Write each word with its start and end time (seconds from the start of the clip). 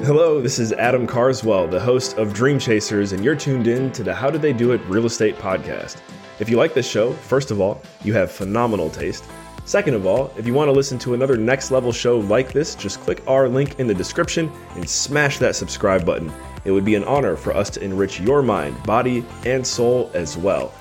Hello, 0.00 0.42
this 0.42 0.58
is 0.58 0.74
Adam 0.74 1.06
Carswell, 1.06 1.66
the 1.66 1.80
host 1.80 2.18
of 2.18 2.34
Dream 2.34 2.58
Chasers, 2.58 3.12
and 3.12 3.24
you're 3.24 3.34
tuned 3.34 3.66
in 3.66 3.90
to 3.92 4.04
the 4.04 4.14
How 4.14 4.28
Did 4.28 4.42
They 4.42 4.52
Do 4.52 4.72
It 4.72 4.82
Real 4.88 5.06
Estate 5.06 5.38
podcast. 5.38 5.96
If 6.38 6.50
you 6.50 6.58
like 6.58 6.74
this 6.74 6.86
show, 6.86 7.14
first 7.14 7.50
of 7.50 7.62
all, 7.62 7.80
you 8.04 8.12
have 8.12 8.30
phenomenal 8.30 8.90
taste. 8.90 9.24
Second 9.64 9.94
of 9.94 10.04
all, 10.04 10.30
if 10.36 10.46
you 10.46 10.52
want 10.52 10.68
to 10.68 10.72
listen 10.72 10.98
to 10.98 11.14
another 11.14 11.38
next 11.38 11.70
level 11.70 11.92
show 11.92 12.18
like 12.18 12.52
this, 12.52 12.74
just 12.74 13.00
click 13.00 13.22
our 13.26 13.48
link 13.48 13.80
in 13.80 13.86
the 13.86 13.94
description 13.94 14.52
and 14.74 14.86
smash 14.86 15.38
that 15.38 15.56
subscribe 15.56 16.04
button. 16.04 16.30
It 16.66 16.72
would 16.72 16.84
be 16.84 16.94
an 16.94 17.04
honor 17.04 17.34
for 17.34 17.54
us 17.54 17.70
to 17.70 17.82
enrich 17.82 18.20
your 18.20 18.42
mind, 18.42 18.80
body, 18.82 19.24
and 19.46 19.66
soul 19.66 20.10
as 20.12 20.36
well. 20.36 20.74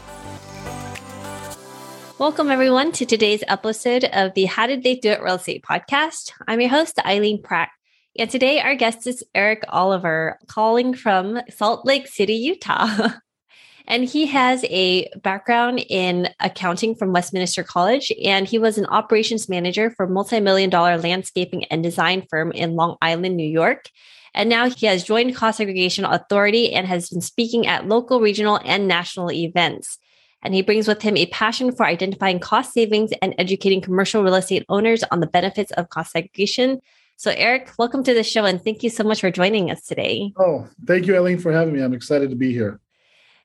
Welcome, 2.19 2.51
everyone, 2.51 2.91
to 2.91 3.05
today's 3.05 3.45
episode 3.47 4.03
of 4.03 4.33
the 4.33 4.43
How 4.43 4.67
Did 4.67 4.83
They 4.83 4.95
Do 4.95 5.11
It 5.11 5.23
Real 5.23 5.35
Estate 5.35 5.63
podcast. 5.63 6.33
I'm 6.49 6.59
your 6.59 6.69
host, 6.69 6.99
Eileen 7.05 7.41
Pratt. 7.41 7.69
And 8.17 8.29
today, 8.29 8.61
our 8.61 8.75
guest 8.75 9.07
is 9.07 9.25
Erik 9.35 9.63
Oliver, 9.67 10.39
calling 10.47 10.93
from 10.93 11.41
Salt 11.49 11.85
Lake 11.85 12.07
City, 12.07 12.35
Utah. 12.35 13.09
and 13.87 14.05
he 14.05 14.25
has 14.27 14.63
a 14.69 15.09
background 15.21 15.83
in 15.89 16.29
accounting 16.39 16.95
from 16.95 17.11
Westminster 17.11 17.61
College, 17.61 18.13
and 18.23 18.47
he 18.47 18.57
was 18.57 18.77
an 18.77 18.85
operations 18.85 19.49
manager 19.49 19.89
for 19.89 20.05
a 20.05 20.09
multi 20.09 20.39
million 20.39 20.69
dollar 20.69 20.97
landscaping 20.97 21.65
and 21.65 21.83
design 21.83 22.25
firm 22.29 22.53
in 22.53 22.77
Long 22.77 22.95
Island, 23.01 23.35
New 23.35 23.49
York. 23.49 23.89
And 24.33 24.49
now 24.49 24.69
he 24.69 24.85
has 24.85 25.03
joined 25.03 25.35
Cost 25.35 25.57
Segregation 25.57 26.05
Authority 26.05 26.71
and 26.71 26.87
has 26.87 27.09
been 27.09 27.21
speaking 27.21 27.67
at 27.67 27.85
local, 27.85 28.21
regional, 28.21 28.61
and 28.63 28.87
national 28.87 29.29
events. 29.29 29.97
And 30.41 30.53
he 30.53 30.61
brings 30.61 30.87
with 30.87 31.01
him 31.01 31.17
a 31.17 31.25
passion 31.27 31.75
for 31.75 31.85
identifying 31.85 32.39
cost 32.39 32.71
savings 32.71 33.11
and 33.21 33.35
educating 33.37 33.81
commercial 33.81 34.23
real 34.23 34.35
estate 34.35 34.65
owners 34.69 35.03
on 35.11 35.19
the 35.19 35.27
benefits 35.27 35.71
of 35.73 35.89
cost 35.89 36.13
segregation 36.13 36.79
so, 37.17 37.31
Erik, 37.31 37.71
welcome 37.79 38.03
to 38.03 38.13
the 38.13 38.23
show 38.23 38.43
and 38.43 38.61
thank 38.61 38.83
you 38.83 38.89
so 38.89 39.03
much 39.03 39.21
for 39.21 39.31
joining 39.31 39.71
us 39.71 39.85
today. 39.85 40.33
Oh, 40.37 40.67
thank 40.85 41.07
you, 41.07 41.15
Eileen, 41.15 41.39
for 41.39 41.51
having 41.51 41.73
me. 41.73 41.81
I'm 41.81 41.93
excited 41.93 42.29
to 42.29 42.35
be 42.35 42.51
here. 42.51 42.81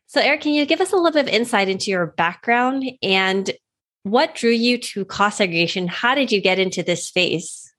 So, 0.08 0.20
Erik, 0.20 0.40
can 0.40 0.54
you 0.54 0.66
give 0.66 0.80
us 0.80 0.92
a 0.92 0.96
little 0.96 1.12
bit 1.12 1.28
of 1.28 1.32
insight 1.32 1.68
into 1.68 1.88
your 1.88 2.06
background 2.06 2.84
and 3.00 3.48
what 4.02 4.34
drew 4.34 4.50
you 4.50 4.76
to 4.78 5.04
cost 5.04 5.38
segregation? 5.38 5.86
How 5.86 6.16
did 6.16 6.32
you 6.32 6.40
get 6.40 6.58
into 6.58 6.82
this 6.82 7.06
space? 7.06 7.72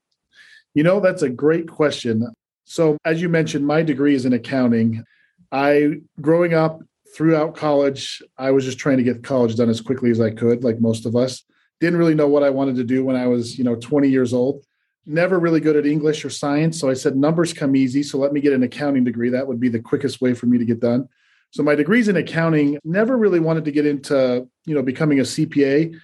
You 0.73 0.83
know, 0.83 1.01
that's 1.01 1.23
a 1.23 1.29
great 1.29 1.67
question. 1.67 2.25
So, 2.63 2.97
as 3.03 3.21
you 3.21 3.27
mentioned, 3.27 3.67
my 3.67 3.81
degree 3.81 4.15
is 4.15 4.25
in 4.25 4.31
accounting. 4.31 5.03
I, 5.51 5.95
growing 6.21 6.53
up 6.53 6.79
throughout 7.17 7.57
college, 7.57 8.23
I 8.37 8.51
was 8.51 8.63
just 8.63 8.79
trying 8.79 8.95
to 8.95 9.03
get 9.03 9.25
college 9.25 9.57
done 9.57 9.69
as 9.69 9.81
quickly 9.81 10.09
as 10.09 10.21
I 10.21 10.31
could, 10.31 10.63
like 10.63 10.79
most 10.79 11.05
of 11.05 11.17
us. 11.17 11.43
Didn't 11.81 11.99
really 11.99 12.15
know 12.15 12.29
what 12.29 12.43
I 12.43 12.49
wanted 12.49 12.77
to 12.77 12.85
do 12.85 13.03
when 13.03 13.17
I 13.17 13.27
was, 13.27 13.57
you 13.57 13.65
know, 13.65 13.75
20 13.75 14.07
years 14.07 14.33
old 14.33 14.63
never 15.05 15.39
really 15.39 15.59
good 15.59 15.75
at 15.75 15.85
English 15.85 16.23
or 16.23 16.29
science. 16.29 16.79
So 16.79 16.89
I 16.89 16.93
said, 16.93 17.15
numbers 17.15 17.53
come 17.53 17.75
easy. 17.75 18.03
So 18.03 18.17
let 18.17 18.33
me 18.33 18.41
get 18.41 18.53
an 18.53 18.63
accounting 18.63 19.03
degree. 19.03 19.29
That 19.29 19.47
would 19.47 19.59
be 19.59 19.69
the 19.69 19.79
quickest 19.79 20.21
way 20.21 20.33
for 20.33 20.45
me 20.45 20.57
to 20.57 20.65
get 20.65 20.79
done. 20.79 21.09
So 21.51 21.63
my 21.63 21.75
degree's 21.75 22.07
in 22.07 22.15
accounting. 22.15 22.77
Never 22.83 23.17
really 23.17 23.39
wanted 23.39 23.65
to 23.65 23.71
get 23.71 23.85
into, 23.85 24.47
you 24.65 24.75
know, 24.75 24.81
becoming 24.81 25.19
a 25.19 25.23
CPA. 25.23 25.95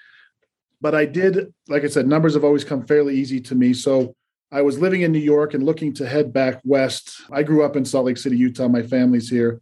But 0.82 0.94
I 0.94 1.06
did, 1.06 1.54
like 1.68 1.84
I 1.84 1.88
said, 1.88 2.08
numbers 2.08 2.34
have 2.34 2.44
always 2.44 2.64
come 2.64 2.86
fairly 2.86 3.16
easy 3.16 3.40
to 3.42 3.56
me. 3.56 3.74
So 3.74 4.16
I 4.52 4.62
was 4.62 4.80
living 4.80 5.02
in 5.02 5.12
New 5.12 5.20
York 5.20 5.54
and 5.54 5.64
looking 5.64 5.94
to 5.96 6.08
head 6.08 6.34
back 6.34 6.62
west. 6.64 7.22
I 7.32 7.44
grew 7.44 7.64
up 7.64 7.76
in 7.76 7.86
Salt 7.86 8.06
Lake 8.06 8.18
City, 8.18 8.38
Utah. 8.38 8.68
My 8.68 8.82
family's 8.82 9.30
here. 9.30 9.62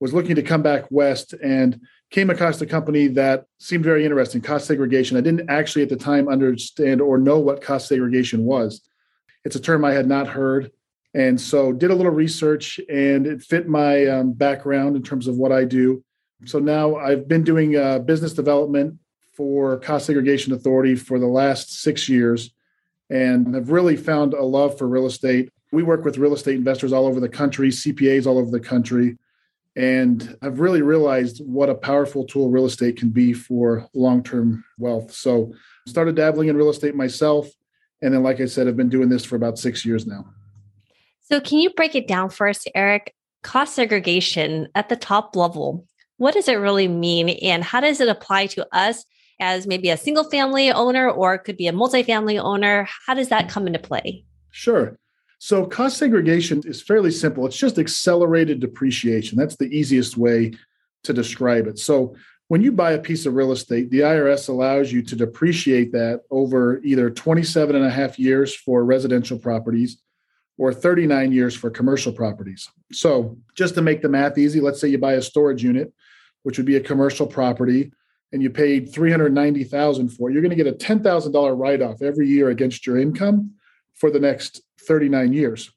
Was 0.00 0.14
looking 0.14 0.36
to 0.36 0.42
come 0.42 0.62
back 0.62 0.84
west 0.90 1.34
and 1.42 1.80
came 2.10 2.30
across 2.30 2.60
a 2.60 2.66
company 2.66 3.08
that 3.08 3.44
seemed 3.58 3.84
very 3.84 4.04
interesting 4.04 4.40
cost 4.40 4.66
segregation. 4.66 5.16
I 5.16 5.20
didn't 5.20 5.50
actually 5.50 5.82
at 5.82 5.88
the 5.88 5.96
time 5.96 6.28
understand 6.28 7.00
or 7.00 7.18
know 7.18 7.38
what 7.38 7.60
cost 7.60 7.88
segregation 7.88 8.44
was. 8.44 8.80
It's 9.44 9.56
a 9.56 9.60
term 9.60 9.84
I 9.84 9.92
had 9.92 10.08
not 10.08 10.26
heard. 10.26 10.70
And 11.14 11.40
so 11.40 11.72
did 11.72 11.90
a 11.90 11.94
little 11.94 12.12
research 12.12 12.80
and 12.88 13.26
it 13.26 13.42
fit 13.42 13.68
my 13.68 14.06
um, 14.06 14.32
background 14.32 14.96
in 14.96 15.02
terms 15.02 15.26
of 15.26 15.36
what 15.36 15.52
I 15.52 15.64
do. 15.64 16.02
So 16.44 16.58
now 16.58 16.96
I've 16.96 17.28
been 17.28 17.44
doing 17.44 17.76
uh, 17.76 17.98
business 17.98 18.32
development 18.32 18.98
for 19.34 19.78
Cost 19.78 20.06
Segregation 20.06 20.52
Authority 20.52 20.94
for 20.94 21.18
the 21.18 21.26
last 21.26 21.82
six 21.82 22.08
years 22.08 22.50
and 23.10 23.54
have 23.54 23.70
really 23.70 23.96
found 23.96 24.34
a 24.34 24.42
love 24.42 24.78
for 24.78 24.86
real 24.86 25.06
estate. 25.06 25.50
We 25.72 25.82
work 25.82 26.04
with 26.04 26.18
real 26.18 26.34
estate 26.34 26.56
investors 26.56 26.92
all 26.92 27.06
over 27.06 27.20
the 27.20 27.28
country, 27.28 27.68
CPAs 27.68 28.26
all 28.26 28.38
over 28.38 28.50
the 28.50 28.60
country 28.60 29.16
and 29.78 30.36
I've 30.42 30.58
really 30.58 30.82
realized 30.82 31.40
what 31.46 31.70
a 31.70 31.74
powerful 31.74 32.24
tool 32.24 32.50
real 32.50 32.66
estate 32.66 32.96
can 32.96 33.10
be 33.10 33.32
for 33.32 33.88
long-term 33.94 34.64
wealth. 34.76 35.12
So 35.12 35.52
started 35.86 36.16
dabbling 36.16 36.48
in 36.48 36.56
real 36.56 36.68
estate 36.68 36.96
myself. 36.96 37.48
And 38.02 38.12
then, 38.12 38.24
like 38.24 38.40
I 38.40 38.46
said, 38.46 38.66
I've 38.66 38.76
been 38.76 38.88
doing 38.88 39.08
this 39.08 39.24
for 39.24 39.36
about 39.36 39.56
six 39.56 39.86
years 39.86 40.04
now. 40.04 40.26
So 41.20 41.40
can 41.40 41.58
you 41.58 41.70
break 41.70 41.94
it 41.94 42.08
down 42.08 42.30
for 42.30 42.48
us, 42.48 42.64
Erik? 42.74 43.14
Cost 43.44 43.76
segregation 43.76 44.66
at 44.74 44.88
the 44.88 44.96
top 44.96 45.36
level. 45.36 45.86
What 46.16 46.34
does 46.34 46.48
it 46.48 46.54
really 46.54 46.88
mean? 46.88 47.28
And 47.28 47.62
how 47.62 47.78
does 47.78 48.00
it 48.00 48.08
apply 48.08 48.46
to 48.46 48.66
us 48.76 49.04
as 49.38 49.68
maybe 49.68 49.90
a 49.90 49.96
single 49.96 50.24
family 50.24 50.72
owner 50.72 51.08
or 51.08 51.34
it 51.34 51.44
could 51.44 51.56
be 51.56 51.68
a 51.68 51.72
multifamily 51.72 52.42
owner? 52.42 52.88
How 53.06 53.14
does 53.14 53.28
that 53.28 53.48
come 53.48 53.68
into 53.68 53.78
play? 53.78 54.24
Sure. 54.50 54.98
So, 55.38 55.64
cost 55.66 55.98
segregation 55.98 56.62
is 56.64 56.82
fairly 56.82 57.12
simple. 57.12 57.46
It's 57.46 57.56
just 57.56 57.78
accelerated 57.78 58.60
depreciation. 58.60 59.38
That's 59.38 59.56
the 59.56 59.66
easiest 59.66 60.16
way 60.16 60.52
to 61.04 61.12
describe 61.12 61.68
it. 61.68 61.78
So, 61.78 62.16
when 62.48 62.60
you 62.62 62.72
buy 62.72 62.92
a 62.92 62.98
piece 62.98 63.24
of 63.24 63.34
real 63.34 63.52
estate, 63.52 63.90
the 63.90 64.00
IRS 64.00 64.48
allows 64.48 64.90
you 64.90 65.02
to 65.02 65.14
depreciate 65.14 65.92
that 65.92 66.22
over 66.30 66.80
either 66.82 67.10
27 67.10 67.76
and 67.76 67.84
a 67.84 67.90
half 67.90 68.18
years 68.18 68.54
for 68.54 68.84
residential 68.84 69.38
properties 69.38 69.98
or 70.56 70.72
39 70.72 71.30
years 71.30 71.54
for 71.54 71.70
commercial 71.70 72.12
properties. 72.12 72.68
So, 72.90 73.38
just 73.54 73.74
to 73.76 73.82
make 73.82 74.02
the 74.02 74.08
math 74.08 74.38
easy, 74.38 74.60
let's 74.60 74.80
say 74.80 74.88
you 74.88 74.98
buy 74.98 75.12
a 75.12 75.22
storage 75.22 75.62
unit, 75.62 75.92
which 76.42 76.58
would 76.58 76.66
be 76.66 76.76
a 76.76 76.80
commercial 76.80 77.28
property, 77.28 77.92
and 78.32 78.42
you 78.42 78.50
paid 78.50 78.92
390,000 78.92 80.08
for 80.08 80.28
it, 80.28 80.32
you're 80.32 80.42
going 80.42 80.50
to 80.50 80.56
get 80.56 80.66
a 80.66 80.72
$10,000 80.72 81.58
write-off 81.58 82.02
every 82.02 82.26
year 82.26 82.50
against 82.50 82.86
your 82.86 82.98
income 82.98 83.52
for 83.98 84.10
the 84.10 84.20
next 84.20 84.62
39 84.80 85.32
years. 85.32 85.72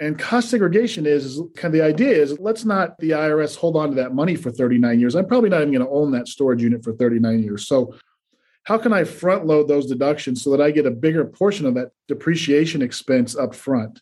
And 0.00 0.18
cost 0.18 0.48
segregation 0.48 1.04
is, 1.04 1.40
kind 1.56 1.66
of 1.66 1.72
the 1.72 1.82
idea 1.82 2.16
is 2.16 2.38
let's 2.40 2.64
not 2.64 2.98
the 2.98 3.10
IRS 3.10 3.56
hold 3.56 3.76
on 3.76 3.90
to 3.90 3.94
that 3.96 4.14
money 4.14 4.34
for 4.34 4.50
39 4.50 4.98
years. 4.98 5.14
I'm 5.14 5.26
probably 5.26 5.50
not 5.50 5.60
even 5.60 5.74
going 5.74 5.86
to 5.86 5.92
own 5.92 6.12
that 6.12 6.26
storage 6.26 6.62
unit 6.62 6.82
for 6.82 6.94
39 6.94 7.42
years. 7.42 7.66
So 7.66 7.94
how 8.64 8.78
can 8.78 8.94
I 8.94 9.04
front 9.04 9.46
load 9.46 9.68
those 9.68 9.86
deductions 9.86 10.42
so 10.42 10.50
that 10.50 10.60
I 10.60 10.70
get 10.70 10.86
a 10.86 10.90
bigger 10.90 11.24
portion 11.26 11.66
of 11.66 11.74
that 11.74 11.90
depreciation 12.08 12.80
expense 12.80 13.36
up 13.36 13.54
front? 13.54 14.00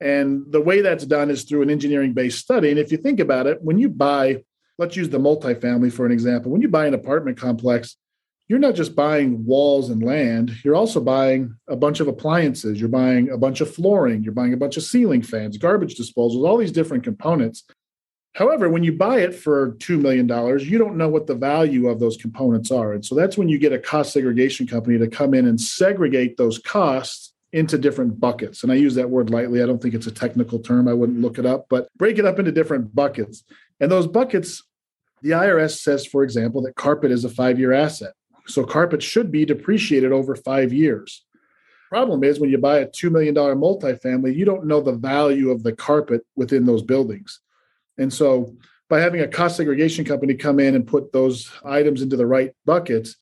And 0.00 0.44
the 0.50 0.60
way 0.60 0.80
that's 0.80 1.04
done 1.06 1.30
is 1.30 1.44
through 1.44 1.62
an 1.62 1.70
engineering 1.70 2.14
based 2.14 2.38
study. 2.38 2.70
And 2.70 2.78
if 2.78 2.90
you 2.90 2.98
think 2.98 3.20
about 3.20 3.46
it, 3.46 3.62
when 3.62 3.78
you 3.78 3.88
buy, 3.88 4.42
let's 4.78 4.96
use 4.96 5.10
the 5.10 5.18
multifamily 5.18 5.92
for 5.92 6.06
an 6.06 6.12
example, 6.12 6.50
when 6.50 6.62
you 6.62 6.68
buy 6.68 6.86
an 6.86 6.94
apartment 6.94 7.38
complex, 7.38 7.96
you're 8.48 8.58
not 8.58 8.74
just 8.74 8.94
buying 8.94 9.44
walls 9.44 9.90
and 9.90 10.02
land, 10.02 10.52
you're 10.64 10.76
also 10.76 11.00
buying 11.00 11.56
a 11.68 11.76
bunch 11.76 12.00
of 12.00 12.08
appliances, 12.08 12.78
you're 12.78 12.88
buying 12.88 13.30
a 13.30 13.38
bunch 13.38 13.60
of 13.60 13.72
flooring, 13.72 14.22
you're 14.22 14.32
buying 14.32 14.52
a 14.52 14.58
bunch 14.58 14.76
of 14.76 14.84
ceiling 14.84 15.22
fans, 15.22 15.56
garbage 15.58 15.96
disposals, 15.96 16.46
all 16.46 16.56
these 16.56 16.72
different 16.72 17.02
components. 17.02 17.64
However, 18.34 18.68
when 18.68 18.84
you 18.84 18.92
buy 18.92 19.20
it 19.20 19.34
for 19.34 19.72
$2 19.72 19.98
million, 20.00 20.28
you 20.60 20.78
don't 20.78 20.96
know 20.96 21.08
what 21.08 21.26
the 21.26 21.34
value 21.34 21.88
of 21.88 21.98
those 21.98 22.18
components 22.18 22.70
are. 22.70 22.92
And 22.92 23.04
so 23.04 23.14
that's 23.14 23.38
when 23.38 23.48
you 23.48 23.58
get 23.58 23.72
a 23.72 23.78
cost 23.78 24.12
segregation 24.12 24.66
company 24.66 24.98
to 24.98 25.08
come 25.08 25.32
in 25.32 25.46
and 25.46 25.60
segregate 25.60 26.36
those 26.36 26.58
costs 26.58 27.32
into 27.52 27.78
different 27.78 28.20
buckets. 28.20 28.62
And 28.62 28.70
I 28.70 28.74
use 28.74 28.94
that 28.96 29.08
word 29.08 29.30
lightly. 29.30 29.62
I 29.62 29.66
don't 29.66 29.80
think 29.80 29.94
it's 29.94 30.06
a 30.06 30.12
technical 30.12 30.58
term. 30.58 30.86
I 30.86 30.92
wouldn't 30.92 31.20
look 31.22 31.38
it 31.38 31.46
up, 31.46 31.66
but 31.70 31.88
break 31.96 32.18
it 32.18 32.26
up 32.26 32.38
into 32.38 32.52
different 32.52 32.94
buckets. 32.94 33.42
And 33.80 33.90
those 33.90 34.06
buckets, 34.06 34.62
the 35.22 35.30
IRS 35.30 35.78
says, 35.78 36.04
for 36.04 36.22
example, 36.22 36.60
that 36.62 36.76
carpet 36.76 37.10
is 37.10 37.24
a 37.24 37.30
five 37.30 37.58
year 37.58 37.72
asset. 37.72 38.12
So 38.46 38.64
carpet 38.64 39.02
should 39.02 39.30
be 39.30 39.44
depreciated 39.44 40.12
over 40.12 40.36
five 40.36 40.72
years. 40.72 41.24
Problem 41.88 42.24
is, 42.24 42.40
when 42.40 42.50
you 42.50 42.58
buy 42.58 42.78
a 42.78 42.86
$2 42.86 43.10
million 43.10 43.34
multifamily, 43.34 44.34
you 44.34 44.44
don't 44.44 44.66
know 44.66 44.80
the 44.80 44.92
value 44.92 45.50
of 45.50 45.62
the 45.62 45.72
carpet 45.72 46.22
within 46.34 46.66
those 46.66 46.82
buildings. 46.82 47.40
And 47.98 48.12
so 48.12 48.56
by 48.88 49.00
having 49.00 49.20
a 49.20 49.28
cost 49.28 49.56
segregation 49.56 50.04
company 50.04 50.34
come 50.34 50.60
in 50.60 50.74
and 50.74 50.86
put 50.86 51.12
those 51.12 51.50
items 51.64 52.02
into 52.02 52.16
the 52.16 52.26
right 52.26 52.52
buckets, 52.64 53.16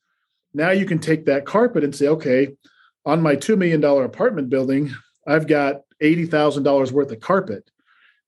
now 0.55 0.71
you 0.71 0.87
can 0.87 0.99
take 0.99 1.27
that 1.27 1.47
carpet 1.47 1.85
and 1.85 1.94
say, 1.94 2.09
okay, 2.09 2.49
on 3.05 3.23
my 3.23 3.37
$2 3.37 3.59
million 3.59 3.85
apartment 3.85 4.49
building, 4.49 4.94
I've 5.27 5.47
got 5.47 5.82
$80,000 6.03 6.93
worth 6.93 7.11
of 7.12 7.20
carpet. 7.20 7.70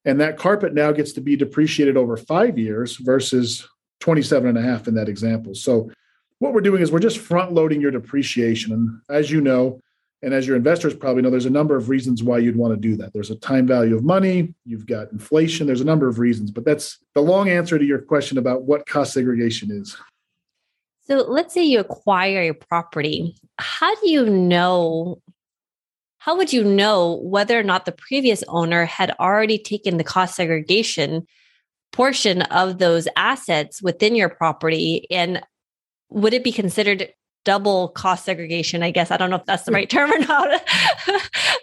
And 0.05 0.21
that 0.21 0.39
carpet 0.39 0.73
now 0.75 0.93
gets 0.93 1.13
to 1.13 1.21
be 1.21 1.37
depreciated 1.37 1.97
over 1.97 2.17
five 2.17 2.59
years 2.59 2.97
versus 2.97 3.67
27 4.01 4.49
and 4.49 4.59
a 4.59 4.63
half 4.63 4.87
in 4.87 4.95
that 4.95 5.09
example. 5.09 5.55
So 5.55 5.91
what 6.39 6.53
we're 6.53 6.61
doing 6.61 6.83
is 6.83 6.93
we're 6.93 6.99
just 6.99 7.19
front 7.19 7.53
loading 7.53 7.81
your 7.81 7.91
depreciation. 7.91 8.73
And 8.73 9.01
as 9.09 9.31
you 9.31 9.41
know, 9.41 9.81
and 10.23 10.33
as 10.35 10.47
your 10.47 10.57
investors 10.57 10.95
probably 10.95 11.23
know, 11.23 11.31
there's 11.31 11.47
a 11.47 11.51
number 11.51 11.77
of 11.77 11.89
reasons 11.89 12.23
why 12.23 12.39
you'd 12.39 12.57
want 12.57 12.75
to 12.75 12.81
do 12.81 12.97
that. 12.97 13.13
There's 13.13 13.31
a 13.31 13.37
time 13.37 13.67
value 13.67 13.95
of 13.95 14.03
money, 14.03 14.55
you've 14.65 14.87
got 14.87 15.13
inflation, 15.13 15.67
there's 15.67 15.81
a 15.81 15.85
number 15.85 16.09
of 16.09 16.19
reasons, 16.19 16.51
but 16.51 16.65
that's 16.65 16.99
the 17.15 17.21
long 17.21 17.49
answer 17.49 17.79
to 17.79 17.85
your 17.85 17.99
question 17.99 18.39
about 18.39 18.63
what 18.63 18.87
cost 18.87 19.13
segregation 19.13 19.71
is. 19.71 19.97
So 21.07 21.19
let's 21.29 21.55
say 21.55 21.63
you 21.63 21.79
acquire 21.79 22.51
a 22.51 22.55
property. 22.55 23.37
How 23.59 23.95
do 23.95 24.11
you 24.11 24.29
know? 24.29 25.23
How 26.19 26.37
would 26.37 26.53
you 26.53 26.65
know 26.65 27.21
whether 27.23 27.57
or 27.57 27.63
not 27.63 27.85
the 27.85 27.93
previous 27.93 28.43
owner 28.49 28.85
had 28.85 29.15
already 29.21 29.59
taken 29.59 29.97
the 29.97 30.03
cost 30.03 30.35
segregation 30.35 31.25
portion 31.93 32.43
of 32.43 32.79
those 32.79 33.07
assets 33.17 33.81
within 33.81 34.17
your 34.17 34.29
property? 34.29 35.07
And 35.09 35.41
would 36.11 36.35
it 36.35 36.45
be 36.45 36.53
considered 36.53 37.13
double 37.45 37.89
cost 37.89 38.25
segregation? 38.25 38.83
I 38.83 38.91
guess 38.91 39.11
I 39.11 39.17
don't 39.17 39.31
know 39.31 39.37
if 39.37 39.47
that's 39.47 39.65
the 39.65 39.71
hmm. 39.71 39.77
right 39.77 39.91
term 39.91 40.13
or 40.13 40.19
not. 40.19 40.63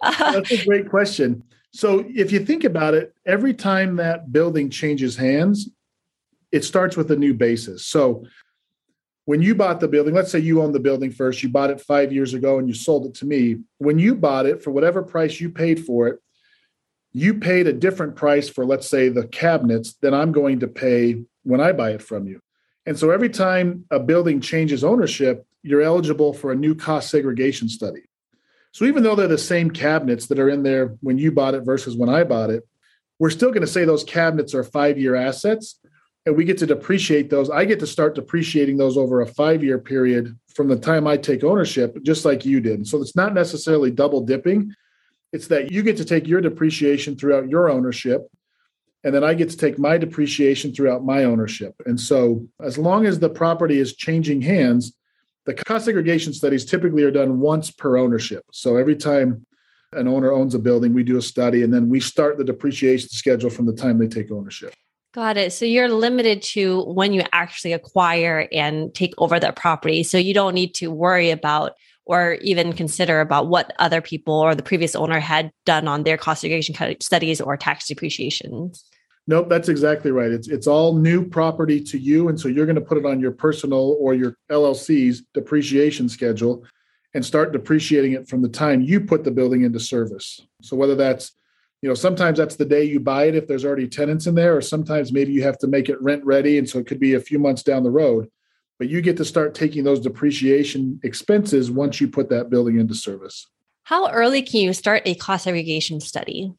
Uh, 0.05 0.33
that's 0.33 0.51
a 0.51 0.65
great 0.65 0.89
question. 0.89 1.41
So 1.71 2.03
if 2.09 2.29
you 2.29 2.43
think 2.43 2.65
about 2.65 2.93
it, 2.93 3.15
every 3.25 3.53
time 3.53 3.95
that 3.95 4.33
building 4.33 4.69
changes 4.69 5.15
hands, 5.15 5.69
it 6.51 6.65
starts 6.65 6.97
with 6.97 7.09
a 7.11 7.15
new 7.15 7.33
basis. 7.33 7.85
So 7.85 8.25
when 9.25 9.41
you 9.41 9.55
bought 9.55 9.79
the 9.79 9.87
building, 9.87 10.13
let's 10.13 10.29
say 10.29 10.39
you 10.39 10.61
owned 10.61 10.75
the 10.75 10.79
building 10.79 11.09
first, 11.09 11.41
you 11.41 11.47
bought 11.47 11.69
it 11.69 11.79
five 11.79 12.11
years 12.11 12.33
ago 12.33 12.59
and 12.59 12.67
you 12.67 12.73
sold 12.73 13.05
it 13.05 13.13
to 13.15 13.25
me. 13.25 13.57
When 13.77 13.97
you 13.97 14.13
bought 14.13 14.45
it 14.45 14.61
for 14.61 14.71
whatever 14.71 15.01
price 15.01 15.39
you 15.39 15.49
paid 15.49 15.85
for 15.85 16.07
it, 16.07 16.19
you 17.13 17.35
paid 17.35 17.67
a 17.67 17.73
different 17.73 18.15
price 18.15 18.49
for, 18.49 18.65
let's 18.65 18.89
say, 18.89 19.07
the 19.07 19.27
cabinets 19.27 19.93
than 20.01 20.13
I'm 20.13 20.31
going 20.31 20.59
to 20.59 20.67
pay 20.67 21.23
when 21.43 21.61
I 21.61 21.71
buy 21.71 21.91
it 21.91 22.01
from 22.01 22.27
you. 22.27 22.41
And 22.85 22.97
so 22.97 23.11
every 23.11 23.29
time 23.29 23.85
a 23.91 23.99
building 23.99 24.41
changes 24.41 24.83
ownership, 24.83 25.45
you're 25.61 25.81
eligible 25.81 26.33
for 26.33 26.51
a 26.51 26.55
new 26.55 26.75
cost 26.75 27.09
segregation 27.09 27.69
study. 27.69 28.01
So 28.71 28.85
even 28.85 29.03
though 29.03 29.15
they're 29.15 29.27
the 29.27 29.37
same 29.37 29.71
cabinets 29.71 30.27
that 30.27 30.39
are 30.39 30.49
in 30.49 30.63
there 30.63 30.97
when 31.01 31.17
you 31.17 31.31
bought 31.31 31.53
it 31.53 31.63
versus 31.63 31.95
when 31.95 32.09
I 32.09 32.23
bought 32.23 32.49
it, 32.49 32.67
we're 33.19 33.29
still 33.29 33.49
going 33.49 33.61
to 33.61 33.67
say 33.67 33.85
those 33.85 34.03
cabinets 34.03 34.53
are 34.53 34.63
five 34.63 34.97
year 34.97 35.15
assets 35.15 35.79
and 36.25 36.35
we 36.35 36.45
get 36.45 36.57
to 36.59 36.65
depreciate 36.65 37.29
those. 37.29 37.49
I 37.49 37.65
get 37.65 37.79
to 37.81 37.87
start 37.87 38.15
depreciating 38.15 38.77
those 38.77 38.97
over 38.97 39.21
a 39.21 39.27
five 39.27 39.63
year 39.63 39.77
period 39.77 40.37
from 40.53 40.67
the 40.67 40.77
time 40.77 41.07
I 41.07 41.17
take 41.17 41.43
ownership, 41.43 42.01
just 42.03 42.25
like 42.25 42.45
you 42.45 42.61
did. 42.61 42.87
So 42.87 43.01
it's 43.01 43.15
not 43.15 43.33
necessarily 43.33 43.91
double 43.91 44.21
dipping. 44.21 44.73
It's 45.31 45.47
that 45.47 45.71
you 45.71 45.81
get 45.83 45.97
to 45.97 46.05
take 46.05 46.27
your 46.27 46.41
depreciation 46.41 47.15
throughout 47.15 47.49
your 47.49 47.69
ownership, 47.69 48.27
and 49.03 49.13
then 49.13 49.23
I 49.23 49.33
get 49.33 49.49
to 49.49 49.57
take 49.57 49.77
my 49.77 49.97
depreciation 49.97 50.73
throughout 50.73 51.03
my 51.03 51.25
ownership. 51.25 51.75
And 51.85 51.99
so, 51.99 52.47
as 52.61 52.77
long 52.77 53.05
as 53.05 53.19
the 53.19 53.29
property 53.29 53.79
is 53.79 53.95
changing 53.95 54.41
hands, 54.41 54.93
the 55.45 55.53
cost 55.53 55.85
segregation 55.85 56.33
studies 56.33 56.65
typically 56.65 57.03
are 57.03 57.11
done 57.11 57.39
once 57.39 57.69
per 57.69 57.97
ownership. 57.97 58.45
So, 58.51 58.77
every 58.77 58.95
time 58.95 59.45
an 59.91 60.07
owner 60.07 60.31
owns 60.31 60.55
a 60.55 60.59
building, 60.59 60.93
we 60.93 61.03
do 61.03 61.17
a 61.17 61.21
study, 61.21 61.63
and 61.63 61.73
then 61.73 61.89
we 61.89 61.99
start 61.99 62.37
the 62.37 62.43
depreciation 62.43 63.09
schedule 63.09 63.49
from 63.49 63.65
the 63.65 63.73
time 63.73 63.97
they 63.97 64.07
take 64.07 64.31
ownership. 64.31 64.73
Got 65.13 65.37
it. 65.37 65.53
So 65.53 65.65
you're 65.65 65.89
limited 65.89 66.41
to 66.53 66.81
when 66.85 67.13
you 67.13 67.21
actually 67.31 67.73
acquire 67.73 68.47
and 68.51 68.93
take 68.95 69.13
over 69.19 69.39
that 69.39 69.55
property. 69.55 70.01
So 70.01 70.17
you 70.17 70.33
don't 70.33 70.55
need 70.55 70.73
to 70.75 70.87
worry 70.87 71.29
about 71.29 71.73
or 72.05 72.33
even 72.41 72.73
consider 72.73 73.21
about 73.21 73.47
what 73.47 73.73
other 73.77 74.01
people 74.01 74.33
or 74.33 74.55
the 74.55 74.63
previous 74.63 74.95
owner 74.95 75.19
had 75.19 75.51
done 75.65 75.87
on 75.87 76.03
their 76.03 76.17
cost 76.17 76.41
segregation 76.41 76.75
studies 76.99 77.39
or 77.39 77.55
tax 77.55 77.87
depreciation. 77.87 78.71
Nope, 79.25 79.47
that's 79.47 79.69
exactly 79.69 80.11
right. 80.11 80.31
It's 80.31 80.49
it's 80.49 80.67
all 80.67 80.95
new 80.95 81.25
property 81.25 81.81
to 81.81 81.97
you, 81.97 82.27
and 82.27 82.39
so 82.39 82.49
you're 82.49 82.65
going 82.65 82.75
to 82.75 82.81
put 82.81 82.97
it 82.97 83.05
on 83.05 83.21
your 83.21 83.31
personal 83.31 83.95
or 83.99 84.13
your 84.13 84.35
LLC's 84.51 85.23
depreciation 85.33 86.09
schedule, 86.09 86.65
and 87.13 87.23
start 87.23 87.53
depreciating 87.53 88.13
it 88.13 88.27
from 88.27 88.41
the 88.41 88.49
time 88.49 88.81
you 88.81 88.99
put 88.99 89.23
the 89.23 89.31
building 89.31 89.63
into 89.63 89.79
service. 89.79 90.41
So 90.61 90.75
whether 90.75 90.95
that's 90.95 91.31
you 91.83 91.89
know 91.89 91.95
sometimes 91.95 92.39
that's 92.39 92.55
the 92.55 92.65
day 92.65 92.83
you 92.83 92.99
buy 92.99 93.25
it 93.25 93.35
if 93.35 93.45
there's 93.47 93.65
already 93.65 93.87
tenants 93.87 94.25
in 94.25 94.33
there 94.33 94.55
or 94.55 94.61
sometimes 94.61 95.11
maybe 95.11 95.33
you 95.33 95.43
have 95.43 95.59
to 95.59 95.67
make 95.67 95.89
it 95.89 96.01
rent 96.01 96.25
ready 96.25 96.57
and 96.57 96.67
so 96.67 96.79
it 96.79 96.87
could 96.87 96.99
be 96.99 97.13
a 97.13 97.19
few 97.19 97.37
months 97.37 97.61
down 97.61 97.83
the 97.83 97.91
road 97.91 98.29
but 98.79 98.89
you 98.89 99.01
get 99.01 99.17
to 99.17 99.25
start 99.25 99.53
taking 99.53 99.83
those 99.83 99.99
depreciation 99.99 100.99
expenses 101.03 101.69
once 101.69 101.99
you 102.01 102.07
put 102.07 102.29
that 102.29 102.49
building 102.49 102.79
into 102.79 102.95
service 102.95 103.47
how 103.83 104.09
early 104.09 104.41
can 104.41 104.61
you 104.61 104.73
start 104.73 105.03
a 105.05 105.13
cost 105.15 105.43
segregation 105.43 105.99
study 105.99 106.53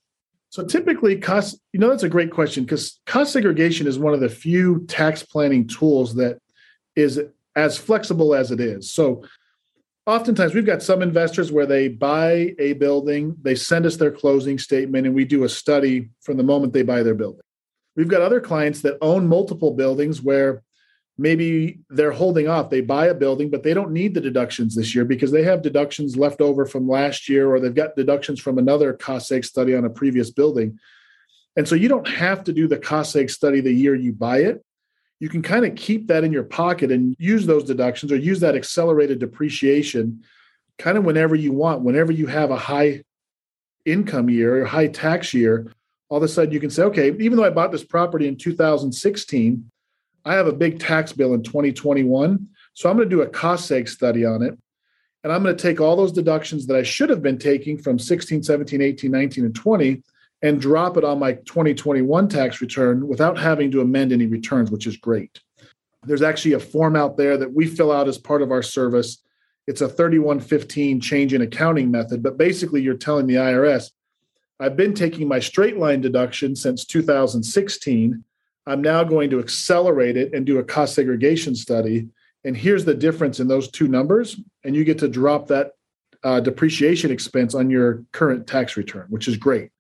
so 0.55 0.65
typically 0.65 1.17
cost 1.19 1.59
you 1.73 1.81
know 1.81 1.89
that's 1.89 2.05
a 2.05 2.09
great 2.09 2.31
question 2.31 2.62
because 2.62 3.01
cost 3.06 3.33
segregation 3.33 3.89
is 3.89 3.99
one 3.99 4.15
of 4.15 4.21
the 4.21 4.29
few 4.29 4.87
tax 4.87 5.21
planning 5.21 5.67
tools 5.67 6.15
that 6.15 6.39
is 6.95 7.21
as 7.56 7.77
flexible 7.77 8.37
as 8.37 8.53
it 8.53 8.61
is 8.61 8.89
so 8.89 9.25
oftentimes 10.06 10.55
we've 10.55 10.65
got 10.65 10.81
some 10.81 11.03
investors 11.03 11.51
where 11.51 11.67
they 11.67 11.89
buy 11.89 12.55
a 12.59 12.75
building, 12.75 13.35
they 13.43 13.55
send 13.55 13.87
us 13.87 13.97
their 13.97 14.11
closing 14.11 14.59
statement, 14.59 15.06
and 15.06 15.15
we 15.15 15.25
do 15.25 15.45
a 15.45 15.49
study 15.49 16.11
from 16.21 16.37
the 16.37 16.43
moment 16.43 16.75
they 16.75 16.83
buy 16.83 17.03
their 17.03 17.15
building. 17.15 17.41
We've 17.97 18.06
got 18.06 18.21
other 18.21 18.41
clients 18.41 18.83
that 18.83 18.99
own 19.01 19.27
multiple 19.27 19.71
buildings 19.73 20.21
where 20.21 20.62
maybe 21.17 21.81
they're 21.91 22.13
holding 22.13 22.49
off. 22.49 22.71
They 22.71 22.81
buy 22.81 23.07
a 23.07 23.15
building, 23.15 23.51
but 23.51 23.63
they 23.63 23.75
don't 23.75 23.93
need 23.93 24.15
the 24.15 24.21
deductions 24.21 24.75
this 24.75 24.95
year 24.95 25.05
because 25.05 25.31
they 25.31 25.45
have 25.45 25.63
deductions 25.63 26.17
left 26.17 26.41
over 26.41 26.67
from 26.67 26.89
last 26.89 27.29
year, 27.29 27.49
or 27.49 27.61
they've 27.61 27.75
got 27.75 27.97
deductions 27.97 28.41
from 28.41 28.59
another 28.59 28.93
cost 28.93 29.31
seg 29.31 29.45
study 29.45 29.75
on 29.75 29.85
a 29.85 29.91
previous 29.91 30.31
building. 30.31 30.79
And 31.57 31.69
so 31.69 31.77
you 31.77 31.89
don't 31.89 32.09
have 32.09 32.45
to 32.45 32.53
do 32.53 32.67
the 32.67 32.79
cost 32.79 33.15
seg 33.15 33.31
study 33.31 33.61
the 33.61 33.73
year 33.73 33.95
you 33.95 34.13
buy 34.13 34.39
it 34.39 34.65
you 35.21 35.29
can 35.29 35.43
kind 35.43 35.65
of 35.65 35.75
keep 35.75 36.09
that 36.09 36.25
in 36.25 36.33
your 36.33 36.45
pocket 36.45 36.91
and 36.91 37.17
use 37.19 37.47
those 37.47 37.65
deductions 37.65 38.13
or 38.13 38.17
use 38.17 38.41
that 38.41 38.55
accelerated 38.55 39.19
depreciation 39.19 40.23
kind 40.79 40.99
of 40.99 41.05
whenever 41.05 41.35
you 41.35 41.53
want. 41.53 41.83
Whenever 41.83 42.13
you 42.13 42.27
have 42.27 42.51
a 42.51 42.59
high 42.59 43.03
income 43.85 44.29
year 44.29 44.63
or 44.63 44.65
high 44.67 44.89
tax 44.89 45.33
year, 45.33 45.73
all 46.09 46.19
of 46.19 46.23
a 46.23 46.29
sudden 46.29 46.53
you 46.53 46.61
can 46.61 46.71
say, 46.71 46.83
okay, 46.83 47.09
even 47.21 47.37
though 47.37 47.45
I 47.45 47.51
bought 47.51 47.73
this 47.73 47.85
property 47.85 48.29
in 48.29 48.37
2016, 48.37 49.71
I 50.25 50.35
have 50.35 50.47
a 50.47 50.53
big 50.53 50.81
tax 50.81 51.12
bill 51.12 51.35
in 51.35 51.43
2021. 51.43 52.49
So 52.75 52.91
I'm 52.91 52.97
going 52.97 53.09
to 53.09 53.17
do 53.17 53.23
a 53.23 53.29
cost 53.29 53.71
seg 53.71 53.88
study 53.88 54.25
on 54.25 54.43
it. 54.43 54.59
And 55.23 55.32
I'm 55.32 55.43
going 55.43 55.56
to 55.56 55.62
take 55.62 55.81
all 55.81 55.97
those 55.97 56.12
deductions 56.12 56.67
that 56.67 56.76
I 56.76 56.82
should 56.82 57.09
have 57.09 57.23
been 57.23 57.38
taking 57.38 57.79
from 57.79 57.99
16, 57.99 58.43
17, 58.43 58.82
18, 58.82 59.11
19, 59.11 59.44
and 59.47 59.55
20 59.55 60.03
and 60.43 60.61
drop 60.61 60.99
it 60.99 61.05
on 61.05 61.19
my 61.19 61.32
2021 61.32 62.29
tax 62.29 62.60
return 62.60 63.08
without 63.08 63.39
having 63.39 63.70
to 63.70 63.81
amend 63.81 64.13
any 64.13 64.27
returns, 64.27 64.70
which 64.70 64.87
is 64.87 64.99
great. 64.99 65.41
There's 66.03 66.20
actually 66.20 66.53
a 66.53 66.60
form 66.60 66.96
out 66.96 67.17
there 67.17 67.39
that 67.39 67.55
we 67.55 67.67
fill 67.67 67.91
out 67.91 68.08
as 68.08 68.19
part 68.19 68.43
of 68.43 68.51
our 68.51 68.63
service. 68.63 69.22
It's 69.67 69.81
a 69.81 69.89
3115 69.89 71.01
change 71.01 71.32
in 71.32 71.41
accounting 71.41 71.91
method, 71.91 72.22
but 72.22 72.37
basically 72.37 72.82
you're 72.82 72.94
telling 72.94 73.27
the 73.27 73.37
IRS, 73.37 73.91
I've 74.60 74.77
been 74.77 74.93
taking 74.93 75.27
my 75.27 75.41
straight 75.41 75.79
line 75.79 76.03
deduction 76.03 76.55
since 76.55 76.84
2016. 76.84 78.22
I'm 78.67 78.83
now 78.83 79.05
going 79.05 79.31
to 79.31 79.41
accelerate 79.41 80.17
it 80.17 80.33
and 80.33 80.47
do 80.47 80.59
a 80.59 80.65
cost 80.65 80.94
segregation 80.94 81.55
study. 81.55 82.09
And 82.44 82.56
here's 82.56 82.85
the 82.85 82.94
difference 82.94 83.41
in 83.41 83.49
those 83.49 83.71
two 83.71 83.89
numbers. 83.89 84.41
And 84.65 84.75
you 84.75 84.85
get 84.85 84.99
to 84.99 85.09
drop 85.09 85.49
that 85.49 85.73
uh, 86.23 86.41
depreciation 86.41 87.11
expense 87.11 87.55
on 87.55 87.71
your 87.71 88.05
current 88.13 88.47
tax 88.47 88.77
return, 88.77 89.06
which 89.11 89.29
is 89.29 89.37
great. 89.37 89.71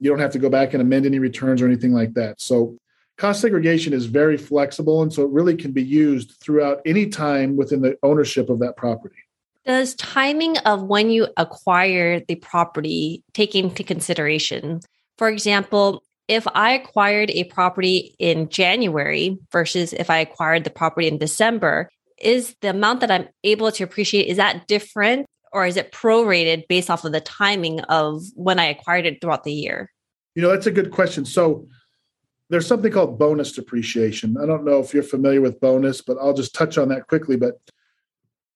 You 0.00 0.10
don't 0.10 0.18
have 0.18 0.32
to 0.32 0.38
go 0.38 0.50
back 0.50 0.74
and 0.74 0.82
amend 0.82 1.06
any 1.06 1.20
returns 1.20 1.62
or 1.62 1.66
anything 1.66 1.92
like 1.92 2.14
that. 2.14 2.40
So 2.40 2.76
cost 3.16 3.40
segregation 3.40 3.92
is 3.92 4.06
very 4.06 4.36
flexible. 4.36 5.02
And 5.02 5.12
so 5.12 5.22
it 5.22 5.30
really 5.30 5.56
can 5.56 5.72
be 5.72 5.82
used 5.82 6.34
throughout 6.40 6.80
any 6.84 7.06
time 7.06 7.56
within 7.56 7.80
the 7.80 7.96
ownership 8.02 8.50
of 8.50 8.58
that 8.58 8.76
property. 8.76 9.16
Does 9.64 9.94
timing 9.94 10.58
of 10.58 10.82
when 10.82 11.10
you 11.10 11.28
acquire 11.36 12.20
the 12.20 12.34
property 12.34 13.22
take 13.32 13.54
into 13.54 13.82
consideration? 13.82 14.80
For 15.16 15.28
example, 15.28 16.02
if 16.28 16.46
I 16.54 16.72
acquired 16.72 17.30
a 17.30 17.44
property 17.44 18.14
in 18.18 18.48
January 18.48 19.38
versus 19.52 19.92
if 19.92 20.10
I 20.10 20.18
acquired 20.18 20.64
the 20.64 20.70
property 20.70 21.08
in 21.08 21.18
December, 21.18 21.88
is 22.20 22.54
the 22.60 22.70
amount 22.70 23.00
that 23.00 23.10
I'm 23.10 23.28
able 23.42 23.70
to 23.72 23.84
appreciate 23.84 24.28
is 24.28 24.36
that 24.36 24.66
different 24.66 25.26
or 25.52 25.66
is 25.66 25.76
it 25.76 25.92
prorated 25.92 26.66
based 26.68 26.90
off 26.90 27.04
of 27.04 27.12
the 27.12 27.20
timing 27.20 27.80
of 27.82 28.22
when 28.34 28.58
I 28.58 28.66
acquired 28.66 29.06
it 29.06 29.20
throughout 29.20 29.44
the 29.44 29.52
year? 29.52 29.90
You 30.34 30.42
know, 30.42 30.48
that's 30.48 30.66
a 30.66 30.72
good 30.72 30.90
question. 30.90 31.24
So 31.24 31.68
there's 32.50 32.66
something 32.66 32.92
called 32.92 33.18
bonus 33.18 33.52
depreciation. 33.52 34.36
I 34.36 34.46
don't 34.46 34.64
know 34.64 34.80
if 34.80 34.92
you're 34.92 35.02
familiar 35.02 35.40
with 35.40 35.60
bonus, 35.60 36.00
but 36.02 36.16
I'll 36.20 36.34
just 36.34 36.54
touch 36.54 36.76
on 36.76 36.88
that 36.88 37.06
quickly. 37.06 37.36
But 37.36 37.54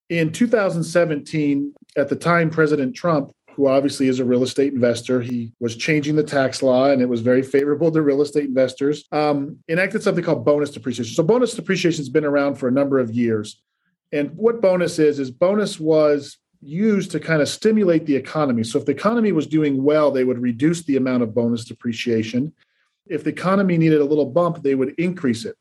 in 0.08 0.32
2017, 0.32 1.74
at 1.96 2.08
the 2.08 2.16
time, 2.16 2.50
President 2.50 2.96
Trump, 2.96 3.30
who 3.58 3.66
obviously 3.66 4.06
is 4.06 4.20
a 4.20 4.24
real 4.24 4.44
estate 4.44 4.72
investor, 4.72 5.20
he 5.20 5.52
was 5.58 5.74
changing 5.74 6.14
the 6.14 6.22
tax 6.22 6.62
law 6.62 6.84
and 6.86 7.02
it 7.02 7.08
was 7.08 7.22
very 7.22 7.42
favorable 7.42 7.90
to 7.90 8.00
real 8.00 8.22
estate 8.22 8.44
investors, 8.44 9.04
um, 9.10 9.58
enacted 9.68 10.00
something 10.00 10.22
called 10.22 10.44
bonus 10.44 10.70
depreciation. 10.70 11.12
So, 11.12 11.24
bonus 11.24 11.54
depreciation 11.54 11.98
has 11.98 12.08
been 12.08 12.24
around 12.24 12.54
for 12.54 12.68
a 12.68 12.72
number 12.72 13.00
of 13.00 13.10
years. 13.10 13.60
And 14.12 14.30
what 14.36 14.60
bonus 14.60 15.00
is, 15.00 15.18
is 15.18 15.32
bonus 15.32 15.80
was 15.80 16.38
used 16.62 17.10
to 17.10 17.18
kind 17.18 17.42
of 17.42 17.48
stimulate 17.48 18.06
the 18.06 18.14
economy. 18.14 18.62
So 18.62 18.78
if 18.78 18.86
the 18.86 18.92
economy 18.92 19.32
was 19.32 19.46
doing 19.46 19.82
well, 19.82 20.12
they 20.12 20.24
would 20.24 20.40
reduce 20.40 20.84
the 20.84 20.96
amount 20.96 21.24
of 21.24 21.34
bonus 21.34 21.64
depreciation. 21.64 22.52
If 23.06 23.24
the 23.24 23.30
economy 23.30 23.76
needed 23.76 24.00
a 24.00 24.04
little 24.04 24.26
bump, 24.26 24.62
they 24.62 24.76
would 24.76 24.94
increase 24.98 25.44
it. 25.44 25.56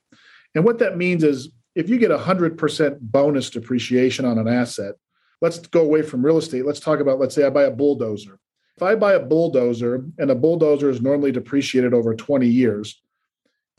And 0.55 0.63
what 0.63 0.79
that 0.79 0.97
means 0.97 1.23
is 1.23 1.49
if 1.75 1.89
you 1.89 1.97
get 1.97 2.11
100% 2.11 2.99
bonus 2.99 3.49
depreciation 3.49 4.25
on 4.25 4.37
an 4.37 4.47
asset, 4.47 4.95
let's 5.41 5.59
go 5.59 5.81
away 5.81 6.01
from 6.01 6.25
real 6.25 6.37
estate. 6.37 6.65
Let's 6.65 6.79
talk 6.79 6.99
about, 6.99 7.19
let's 7.19 7.35
say 7.35 7.45
I 7.45 7.49
buy 7.49 7.63
a 7.63 7.71
bulldozer. 7.71 8.39
If 8.75 8.83
I 8.83 8.95
buy 8.95 9.13
a 9.13 9.19
bulldozer 9.19 10.05
and 10.17 10.29
a 10.29 10.35
bulldozer 10.35 10.89
is 10.89 11.01
normally 11.01 11.31
depreciated 11.31 11.93
over 11.93 12.13
20 12.13 12.47
years, 12.47 13.01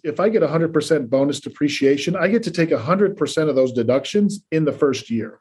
if 0.05 0.21
I 0.21 0.29
get 0.29 0.43
100% 0.43 1.11
bonus 1.11 1.41
depreciation, 1.41 2.17
I 2.17 2.29
get 2.29 2.43
to 2.45 2.51
take 2.51 2.71
100% 2.71 3.49
of 3.49 3.57
those 3.57 3.73
deductions 3.73 4.45
in 4.51 4.65
the 4.65 4.73
first 4.73 5.11
year. 5.11 5.41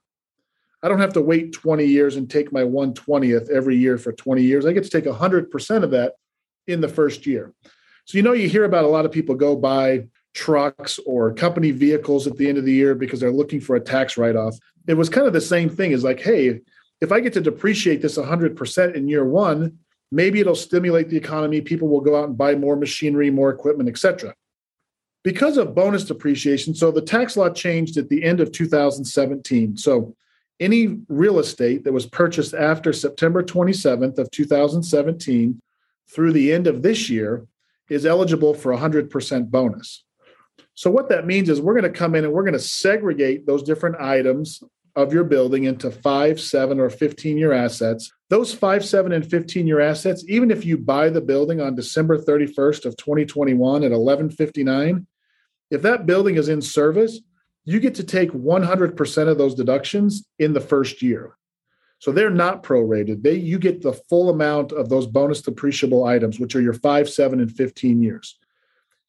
I 0.83 0.89
don't 0.89 0.99
have 0.99 1.13
to 1.13 1.21
wait 1.21 1.53
20 1.53 1.85
years 1.85 2.15
and 2.15 2.29
take 2.29 2.51
my 2.51 2.61
120th 2.61 3.49
every 3.49 3.77
year 3.77 3.97
for 3.97 4.11
20 4.11 4.43
years. 4.43 4.65
I 4.65 4.73
get 4.73 4.83
to 4.83 4.89
take 4.89 5.05
100% 5.05 5.83
of 5.83 5.91
that 5.91 6.13
in 6.67 6.81
the 6.81 6.87
first 6.87 7.25
year. 7.25 7.53
So, 8.05 8.17
you 8.17 8.21
know, 8.21 8.33
you 8.33 8.47
hear 8.47 8.63
about 8.63 8.83
a 8.83 8.89
lot 8.89 9.05
of 9.05 9.11
people 9.11 9.35
go 9.35 9.55
buy 9.55 10.07
trucks 10.33 10.99
or 11.05 11.33
company 11.33 11.71
vehicles 11.71 12.27
at 12.27 12.37
the 12.37 12.47
end 12.47 12.57
of 12.57 12.65
the 12.65 12.71
year 12.71 12.93
because 12.93 13.19
they're 13.19 13.31
looking 13.31 13.59
for 13.59 13.75
a 13.75 13.81
tax 13.81 14.17
write 14.17 14.35
off. 14.35 14.55
It 14.87 14.95
was 14.95 15.09
kind 15.09 15.27
of 15.27 15.33
the 15.33 15.41
same 15.41 15.69
thing 15.69 15.93
as 15.93 16.03
like, 16.03 16.19
hey, 16.19 16.61
if 17.01 17.11
I 17.11 17.19
get 17.19 17.33
to 17.33 17.41
depreciate 17.41 18.01
this 18.01 18.17
100% 18.17 18.95
in 18.95 19.07
year 19.07 19.25
one, 19.25 19.77
maybe 20.11 20.39
it'll 20.39 20.55
stimulate 20.55 21.09
the 21.09 21.17
economy. 21.17 21.61
People 21.61 21.89
will 21.89 22.01
go 22.01 22.15
out 22.15 22.29
and 22.29 22.37
buy 22.37 22.55
more 22.55 22.75
machinery, 22.75 23.29
more 23.29 23.49
equipment, 23.49 23.89
etc. 23.89 24.33
Because 25.23 25.57
of 25.57 25.75
bonus 25.75 26.05
depreciation, 26.05 26.73
so 26.73 26.89
the 26.89 27.01
tax 27.01 27.35
law 27.35 27.49
changed 27.49 27.97
at 27.97 28.09
the 28.09 28.23
end 28.23 28.39
of 28.39 28.51
2017. 28.51 29.77
So 29.77 30.15
any 30.59 30.99
real 31.09 31.39
estate 31.39 31.83
that 31.83 31.93
was 31.93 32.05
purchased 32.05 32.53
after 32.53 32.93
September 32.93 33.43
27th 33.43 34.17
of 34.17 34.31
2017 34.31 35.61
through 36.09 36.31
the 36.31 36.53
end 36.53 36.67
of 36.67 36.81
this 36.81 37.09
year 37.09 37.45
is 37.89 38.05
eligible 38.05 38.53
for 38.53 38.75
100% 38.75 39.49
bonus. 39.49 40.03
So 40.73 40.89
what 40.89 41.09
that 41.09 41.25
means 41.25 41.49
is 41.49 41.59
we're 41.59 41.79
going 41.79 41.91
to 41.91 41.97
come 41.97 42.15
in 42.15 42.23
and 42.23 42.33
we're 42.33 42.43
going 42.43 42.53
to 42.53 42.59
segregate 42.59 43.45
those 43.45 43.63
different 43.63 43.99
items 43.99 44.63
of 44.97 45.13
your 45.13 45.23
building 45.23 45.65
into 45.65 45.91
5, 45.91 46.41
7 46.41 46.79
or 46.79 46.89
15 46.89 47.37
year 47.37 47.53
assets. 47.53 48.11
Those 48.29 48.51
5, 48.51 48.83
7 48.83 49.11
and 49.11 49.29
15 49.29 49.67
year 49.67 49.79
assets, 49.79 50.25
even 50.27 50.49
if 50.49 50.65
you 50.65 50.75
buy 50.75 51.09
the 51.09 51.21
building 51.21 51.61
on 51.61 51.75
December 51.75 52.17
31st 52.17 52.85
of 52.85 52.97
2021 52.97 53.83
at 53.83 53.91
1159, 53.91 55.05
if 55.69 55.83
that 55.83 56.07
building 56.07 56.35
is 56.35 56.49
in 56.49 56.63
service, 56.63 57.19
you 57.63 57.79
get 57.79 57.93
to 57.95 58.03
take 58.03 58.31
100% 58.31 59.27
of 59.27 59.37
those 59.37 59.53
deductions 59.53 60.25
in 60.39 60.53
the 60.53 60.61
first 60.61 61.03
year. 61.03 61.37
So 61.99 62.11
they're 62.11 62.31
not 62.31 62.63
prorated. 62.63 63.21
They 63.21 63.35
you 63.35 63.59
get 63.59 63.83
the 63.83 63.93
full 63.93 64.31
amount 64.31 64.71
of 64.71 64.89
those 64.89 65.05
bonus 65.05 65.43
depreciable 65.43 66.07
items, 66.07 66.39
which 66.39 66.55
are 66.55 66.61
your 66.61 66.73
5, 66.73 67.07
7 67.07 67.39
and 67.39 67.51
15 67.51 68.01
years. 68.01 68.39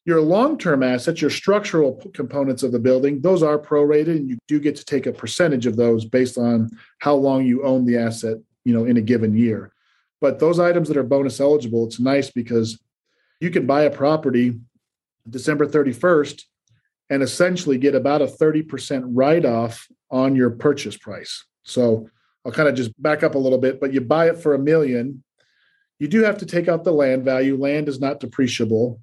Your 0.05 0.21
long-term 0.21 0.81
assets, 0.81 1.21
your 1.21 1.29
structural 1.29 2.01
components 2.13 2.63
of 2.63 2.71
the 2.71 2.79
building, 2.79 3.21
those 3.21 3.43
are 3.43 3.59
prorated 3.59 4.15
and 4.15 4.29
you 4.29 4.37
do 4.47 4.59
get 4.59 4.75
to 4.77 4.85
take 4.85 5.05
a 5.05 5.11
percentage 5.11 5.65
of 5.65 5.75
those 5.75 6.05
based 6.05 6.37
on 6.37 6.69
how 6.99 7.13
long 7.15 7.45
you 7.45 7.63
own 7.63 7.85
the 7.85 7.97
asset, 7.97 8.37
you 8.63 8.73
know, 8.73 8.85
in 8.85 8.97
a 8.97 9.01
given 9.01 9.35
year. 9.35 9.71
But 10.21 10.39
those 10.39 10.59
items 10.59 10.87
that 10.87 10.97
are 10.97 11.03
bonus 11.03 11.39
eligible, 11.39 11.85
it's 11.85 11.99
nice 11.99 12.31
because 12.31 12.79
you 13.39 13.51
can 13.51 13.65
buy 13.65 13.83
a 13.83 13.91
property 13.91 14.59
December 15.29 15.65
31st 15.65 16.43
and 17.09 17.23
essentially 17.23 17.77
get 17.77 17.95
about 17.95 18.21
a 18.21 18.27
30% 18.27 19.03
write 19.13 19.45
off 19.45 19.87
on 20.11 20.35
your 20.35 20.49
purchase 20.49 20.97
price. 20.97 21.45
So 21.63 22.09
I'll 22.45 22.51
kind 22.51 22.69
of 22.69 22.75
just 22.75 22.99
back 23.01 23.23
up 23.23 23.35
a 23.35 23.39
little 23.39 23.57
bit, 23.57 23.79
but 23.79 23.93
you 23.93 24.01
buy 24.01 24.29
it 24.29 24.37
for 24.37 24.53
a 24.53 24.59
million. 24.59 25.23
You 25.99 26.07
do 26.07 26.23
have 26.23 26.37
to 26.39 26.45
take 26.45 26.67
out 26.67 26.83
the 26.83 26.93
land 26.93 27.25
value. 27.25 27.57
Land 27.57 27.89
is 27.89 27.99
not 27.99 28.19
depreciable. 28.19 28.99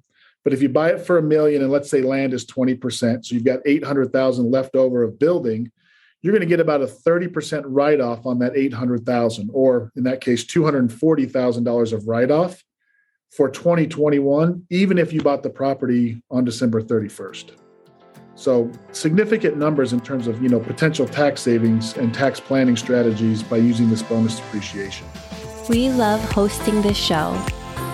But 0.47 0.53
if 0.53 0.61
you 0.61 0.69
buy 0.69 0.91
it 0.91 1.01
for 1.01 1.17
a 1.17 1.21
million 1.21 1.61
and 1.61 1.69
let's 1.69 1.89
say 1.89 2.01
land 2.01 2.33
is 2.33 2.45
20%, 2.45 3.25
so 3.25 3.35
you've 3.35 3.43
got 3.43 3.59
800,000 3.65 4.49
left 4.49 4.77
over 4.77 5.03
of 5.03 5.19
building, 5.19 5.69
you're 6.21 6.31
going 6.31 6.39
to 6.39 6.47
get 6.47 6.61
about 6.61 6.81
a 6.81 6.85
30% 6.85 7.65
write 7.65 7.99
off 7.99 8.25
on 8.25 8.39
that 8.39 8.55
800,000 8.55 9.49
or 9.51 9.91
in 9.97 10.05
that 10.05 10.21
case 10.21 10.45
$240,000 10.45 11.91
of 11.91 12.07
write 12.07 12.31
off 12.31 12.63
for 13.29 13.49
2021 13.49 14.65
even 14.69 14.97
if 14.97 15.11
you 15.11 15.19
bought 15.19 15.43
the 15.43 15.49
property 15.49 16.23
on 16.31 16.45
December 16.45 16.81
31st. 16.81 17.57
So 18.35 18.71
significant 18.93 19.57
numbers 19.57 19.91
in 19.91 19.99
terms 19.99 20.27
of 20.27 20.41
you 20.41 20.47
know 20.47 20.61
potential 20.61 21.09
tax 21.09 21.41
savings 21.41 21.97
and 21.97 22.13
tax 22.13 22.39
planning 22.39 22.77
strategies 22.77 23.43
by 23.43 23.57
using 23.57 23.89
this 23.89 24.01
bonus 24.01 24.37
depreciation. 24.37 25.07
We 25.67 25.89
love 25.89 26.21
hosting 26.31 26.81
this 26.81 26.95
show. 26.95 27.37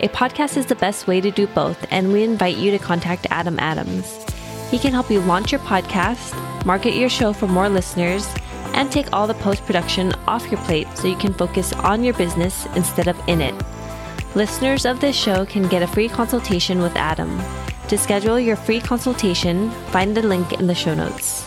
A 0.00 0.08
podcast 0.10 0.56
is 0.56 0.66
the 0.66 0.76
best 0.76 1.08
way 1.08 1.20
to 1.20 1.32
do 1.32 1.48
both, 1.48 1.84
and 1.90 2.12
we 2.12 2.22
invite 2.22 2.56
you 2.56 2.70
to 2.70 2.78
contact 2.78 3.26
Adam 3.30 3.58
Adams. 3.58 4.24
He 4.70 4.78
can 4.78 4.92
help 4.92 5.10
you 5.10 5.18
launch 5.18 5.50
your 5.50 5.60
podcast, 5.62 6.64
market 6.64 6.94
your 6.94 7.08
show 7.08 7.32
for 7.32 7.48
more 7.48 7.68
listeners, 7.68 8.32
and 8.74 8.92
take 8.92 9.12
all 9.12 9.26
the 9.26 9.34
post 9.34 9.66
production 9.66 10.12
off 10.28 10.48
your 10.52 10.60
plate 10.60 10.86
so 10.94 11.08
you 11.08 11.16
can 11.16 11.34
focus 11.34 11.72
on 11.72 12.04
your 12.04 12.14
business 12.14 12.66
instead 12.76 13.08
of 13.08 13.20
in 13.28 13.40
it. 13.40 13.54
Listeners 14.36 14.86
of 14.86 15.00
this 15.00 15.16
show 15.16 15.44
can 15.46 15.66
get 15.66 15.82
a 15.82 15.88
free 15.88 16.08
consultation 16.08 16.80
with 16.80 16.94
Adam. 16.94 17.36
To 17.88 17.98
schedule 17.98 18.38
your 18.38 18.54
free 18.54 18.80
consultation, 18.80 19.68
find 19.90 20.16
the 20.16 20.22
link 20.22 20.52
in 20.52 20.68
the 20.68 20.76
show 20.76 20.94
notes. 20.94 21.44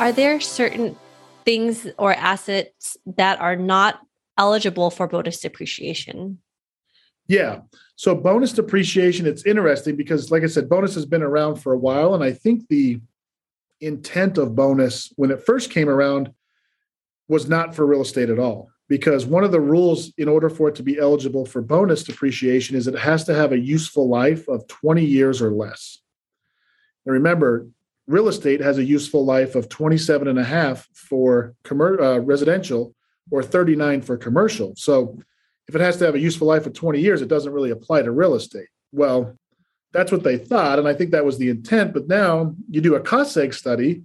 Are 0.00 0.10
there 0.10 0.40
certain 0.40 0.96
things 1.44 1.86
or 1.98 2.14
assets 2.14 2.96
that 3.06 3.40
are 3.40 3.54
not 3.54 4.00
eligible 4.36 4.90
for 4.90 5.06
bonus 5.06 5.38
depreciation? 5.38 6.38
Yeah. 7.26 7.60
So 7.96 8.14
bonus 8.14 8.52
depreciation, 8.52 9.26
it's 9.26 9.46
interesting 9.46 9.96
because, 9.96 10.30
like 10.30 10.42
I 10.42 10.46
said, 10.46 10.68
bonus 10.68 10.94
has 10.94 11.06
been 11.06 11.22
around 11.22 11.56
for 11.56 11.72
a 11.72 11.78
while. 11.78 12.14
And 12.14 12.22
I 12.22 12.32
think 12.32 12.68
the 12.68 13.00
intent 13.80 14.38
of 14.38 14.54
bonus 14.54 15.12
when 15.16 15.30
it 15.30 15.44
first 15.44 15.70
came 15.70 15.88
around 15.88 16.32
was 17.28 17.48
not 17.48 17.74
for 17.74 17.86
real 17.86 18.02
estate 18.02 18.30
at 18.30 18.38
all. 18.38 18.70
Because 18.86 19.24
one 19.24 19.44
of 19.44 19.52
the 19.52 19.60
rules 19.60 20.12
in 20.18 20.28
order 20.28 20.50
for 20.50 20.68
it 20.68 20.74
to 20.74 20.82
be 20.82 20.98
eligible 20.98 21.46
for 21.46 21.62
bonus 21.62 22.04
depreciation 22.04 22.76
is 22.76 22.86
it 22.86 22.98
has 22.98 23.24
to 23.24 23.34
have 23.34 23.52
a 23.52 23.58
useful 23.58 24.08
life 24.08 24.46
of 24.46 24.66
20 24.66 25.02
years 25.02 25.40
or 25.40 25.50
less. 25.52 26.00
And 27.06 27.14
remember, 27.14 27.66
real 28.06 28.28
estate 28.28 28.60
has 28.60 28.76
a 28.76 28.84
useful 28.84 29.24
life 29.24 29.54
of 29.54 29.70
27 29.70 30.28
and 30.28 30.38
a 30.38 30.44
half 30.44 30.86
for 30.92 31.54
commer- 31.64 32.00
uh, 32.00 32.20
residential 32.20 32.94
or 33.30 33.42
39 33.42 34.02
for 34.02 34.18
commercial. 34.18 34.74
So 34.76 35.18
if 35.68 35.74
it 35.74 35.80
has 35.80 35.96
to 35.98 36.06
have 36.06 36.14
a 36.14 36.20
useful 36.20 36.46
life 36.46 36.66
of 36.66 36.74
20 36.74 37.00
years, 37.00 37.22
it 37.22 37.28
doesn't 37.28 37.52
really 37.52 37.70
apply 37.70 38.02
to 38.02 38.10
real 38.10 38.34
estate. 38.34 38.68
Well, 38.92 39.36
that's 39.92 40.12
what 40.12 40.24
they 40.24 40.36
thought. 40.36 40.78
And 40.78 40.88
I 40.88 40.94
think 40.94 41.12
that 41.12 41.24
was 41.24 41.38
the 41.38 41.48
intent. 41.48 41.94
But 41.94 42.08
now 42.08 42.54
you 42.68 42.80
do 42.80 42.96
a 42.96 43.00
cost 43.00 43.36
seg 43.36 43.54
study 43.54 44.02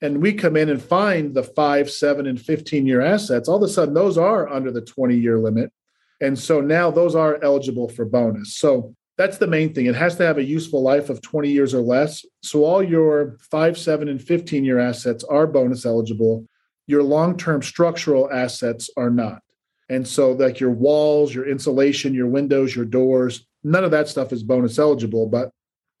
and 0.00 0.22
we 0.22 0.32
come 0.32 0.56
in 0.56 0.70
and 0.70 0.82
find 0.82 1.34
the 1.34 1.42
five, 1.42 1.90
seven, 1.90 2.26
and 2.26 2.40
15 2.40 2.86
year 2.86 3.00
assets. 3.00 3.48
All 3.48 3.56
of 3.56 3.62
a 3.62 3.68
sudden, 3.68 3.94
those 3.94 4.16
are 4.16 4.48
under 4.48 4.70
the 4.70 4.80
20 4.80 5.16
year 5.16 5.38
limit. 5.38 5.72
And 6.20 6.38
so 6.38 6.60
now 6.60 6.90
those 6.90 7.14
are 7.14 7.42
eligible 7.42 7.88
for 7.88 8.04
bonus. 8.04 8.56
So 8.56 8.94
that's 9.16 9.38
the 9.38 9.46
main 9.46 9.74
thing. 9.74 9.86
It 9.86 9.96
has 9.96 10.16
to 10.16 10.24
have 10.24 10.38
a 10.38 10.44
useful 10.44 10.82
life 10.82 11.10
of 11.10 11.20
20 11.20 11.50
years 11.50 11.74
or 11.74 11.80
less. 11.80 12.24
So 12.42 12.64
all 12.64 12.82
your 12.82 13.36
five, 13.50 13.76
seven, 13.76 14.08
and 14.08 14.22
15 14.22 14.64
year 14.64 14.78
assets 14.78 15.24
are 15.24 15.46
bonus 15.46 15.84
eligible. 15.84 16.46
Your 16.86 17.02
long 17.02 17.36
term 17.36 17.62
structural 17.62 18.30
assets 18.32 18.88
are 18.96 19.10
not. 19.10 19.42
And 19.88 20.06
so, 20.06 20.32
like 20.32 20.60
your 20.60 20.70
walls, 20.70 21.34
your 21.34 21.48
insulation, 21.48 22.14
your 22.14 22.26
windows, 22.26 22.76
your 22.76 22.84
doors, 22.84 23.46
none 23.64 23.84
of 23.84 23.90
that 23.90 24.08
stuff 24.08 24.32
is 24.32 24.42
bonus 24.42 24.78
eligible, 24.78 25.26
but 25.26 25.50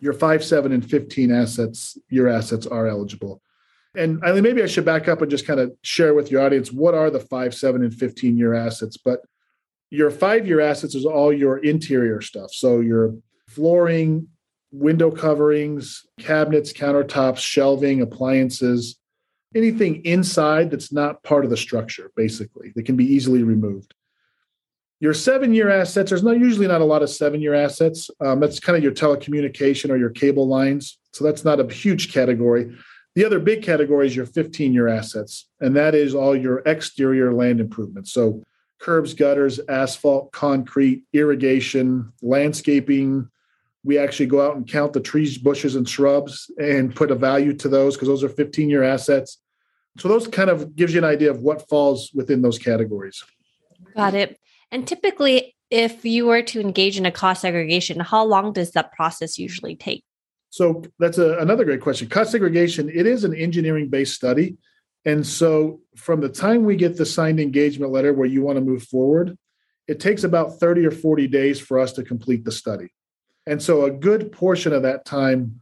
your 0.00 0.12
five, 0.12 0.44
seven, 0.44 0.72
and 0.72 0.88
15 0.88 1.32
assets, 1.32 1.98
your 2.08 2.28
assets 2.28 2.66
are 2.66 2.86
eligible. 2.86 3.40
And 3.96 4.22
I 4.24 4.32
mean, 4.32 4.42
maybe 4.42 4.62
I 4.62 4.66
should 4.66 4.84
back 4.84 5.08
up 5.08 5.22
and 5.22 5.30
just 5.30 5.46
kind 5.46 5.58
of 5.58 5.72
share 5.82 6.14
with 6.14 6.30
your 6.30 6.42
audience 6.42 6.70
what 6.70 6.94
are 6.94 7.10
the 7.10 7.20
five, 7.20 7.54
seven, 7.54 7.82
and 7.82 7.92
15 7.92 8.36
year 8.36 8.54
assets. 8.54 8.96
But 8.96 9.20
your 9.90 10.10
five 10.10 10.46
year 10.46 10.60
assets 10.60 10.94
is 10.94 11.06
all 11.06 11.32
your 11.32 11.58
interior 11.58 12.20
stuff. 12.20 12.52
So 12.52 12.80
your 12.80 13.14
flooring, 13.48 14.28
window 14.70 15.10
coverings, 15.10 16.04
cabinets, 16.20 16.72
countertops, 16.72 17.38
shelving, 17.38 18.02
appliances, 18.02 18.96
anything 19.54 20.04
inside 20.04 20.70
that's 20.70 20.92
not 20.92 21.22
part 21.22 21.44
of 21.44 21.50
the 21.50 21.56
structure, 21.56 22.10
basically, 22.16 22.72
that 22.74 22.84
can 22.84 22.96
be 22.96 23.06
easily 23.06 23.42
removed. 23.42 23.94
Your 25.00 25.14
seven 25.14 25.54
year 25.54 25.70
assets, 25.70 26.10
there's 26.10 26.24
not 26.24 26.38
usually 26.38 26.66
not 26.66 26.80
a 26.80 26.84
lot 26.84 27.02
of 27.02 27.10
seven 27.10 27.40
year 27.40 27.54
assets. 27.54 28.10
Um, 28.20 28.40
that's 28.40 28.58
kind 28.58 28.76
of 28.76 28.82
your 28.82 28.92
telecommunication 28.92 29.90
or 29.90 29.96
your 29.96 30.10
cable 30.10 30.48
lines. 30.48 30.98
So 31.12 31.24
that's 31.24 31.44
not 31.44 31.60
a 31.60 31.72
huge 31.72 32.12
category. 32.12 32.76
The 33.14 33.24
other 33.24 33.38
big 33.38 33.62
category 33.62 34.06
is 34.06 34.16
your 34.16 34.26
15 34.26 34.72
year 34.72 34.88
assets, 34.88 35.48
and 35.60 35.74
that 35.76 35.94
is 35.94 36.14
all 36.14 36.36
your 36.36 36.58
exterior 36.66 37.32
land 37.32 37.60
improvements. 37.60 38.12
So 38.12 38.42
curbs, 38.80 39.14
gutters, 39.14 39.60
asphalt, 39.68 40.32
concrete, 40.32 41.04
irrigation, 41.12 42.12
landscaping. 42.22 43.28
We 43.84 43.98
actually 43.98 44.26
go 44.26 44.44
out 44.44 44.56
and 44.56 44.66
count 44.66 44.92
the 44.92 45.00
trees, 45.00 45.38
bushes, 45.38 45.76
and 45.76 45.88
shrubs 45.88 46.50
and 46.58 46.94
put 46.94 47.10
a 47.10 47.14
value 47.14 47.54
to 47.54 47.68
those 47.68 47.94
because 47.94 48.08
those 48.08 48.24
are 48.24 48.28
15 48.28 48.68
year 48.68 48.82
assets. 48.82 49.38
So 49.98 50.08
those 50.08 50.26
kind 50.28 50.50
of 50.50 50.76
gives 50.76 50.94
you 50.94 50.98
an 50.98 51.04
idea 51.04 51.30
of 51.30 51.40
what 51.40 51.68
falls 51.68 52.10
within 52.14 52.42
those 52.42 52.58
categories. 52.58 53.22
Got 53.96 54.14
it. 54.14 54.38
And 54.70 54.86
typically, 54.86 55.56
if 55.70 56.04
you 56.04 56.26
were 56.26 56.42
to 56.42 56.60
engage 56.60 56.98
in 56.98 57.06
a 57.06 57.10
cost 57.10 57.42
segregation, 57.42 58.00
how 58.00 58.24
long 58.24 58.52
does 58.52 58.72
that 58.72 58.92
process 58.92 59.38
usually 59.38 59.76
take? 59.76 60.04
So 60.50 60.82
that's 60.98 61.18
a, 61.18 61.38
another 61.38 61.64
great 61.64 61.80
question. 61.80 62.08
Cost 62.08 62.32
segregation, 62.32 62.88
it 62.88 63.06
is 63.06 63.24
an 63.24 63.34
engineering 63.34 63.88
based 63.88 64.14
study. 64.14 64.56
And 65.04 65.26
so 65.26 65.80
from 65.96 66.20
the 66.20 66.28
time 66.28 66.64
we 66.64 66.76
get 66.76 66.96
the 66.96 67.06
signed 67.06 67.40
engagement 67.40 67.92
letter 67.92 68.12
where 68.12 68.26
you 68.26 68.42
want 68.42 68.56
to 68.56 68.64
move 68.64 68.82
forward, 68.84 69.36
it 69.86 70.00
takes 70.00 70.24
about 70.24 70.58
30 70.58 70.86
or 70.86 70.90
40 70.90 71.28
days 71.28 71.60
for 71.60 71.78
us 71.78 71.92
to 71.94 72.02
complete 72.02 72.44
the 72.44 72.52
study. 72.52 72.88
And 73.48 73.62
so 73.62 73.86
a 73.86 73.90
good 73.90 74.30
portion 74.30 74.74
of 74.74 74.82
that 74.82 75.06
time 75.06 75.60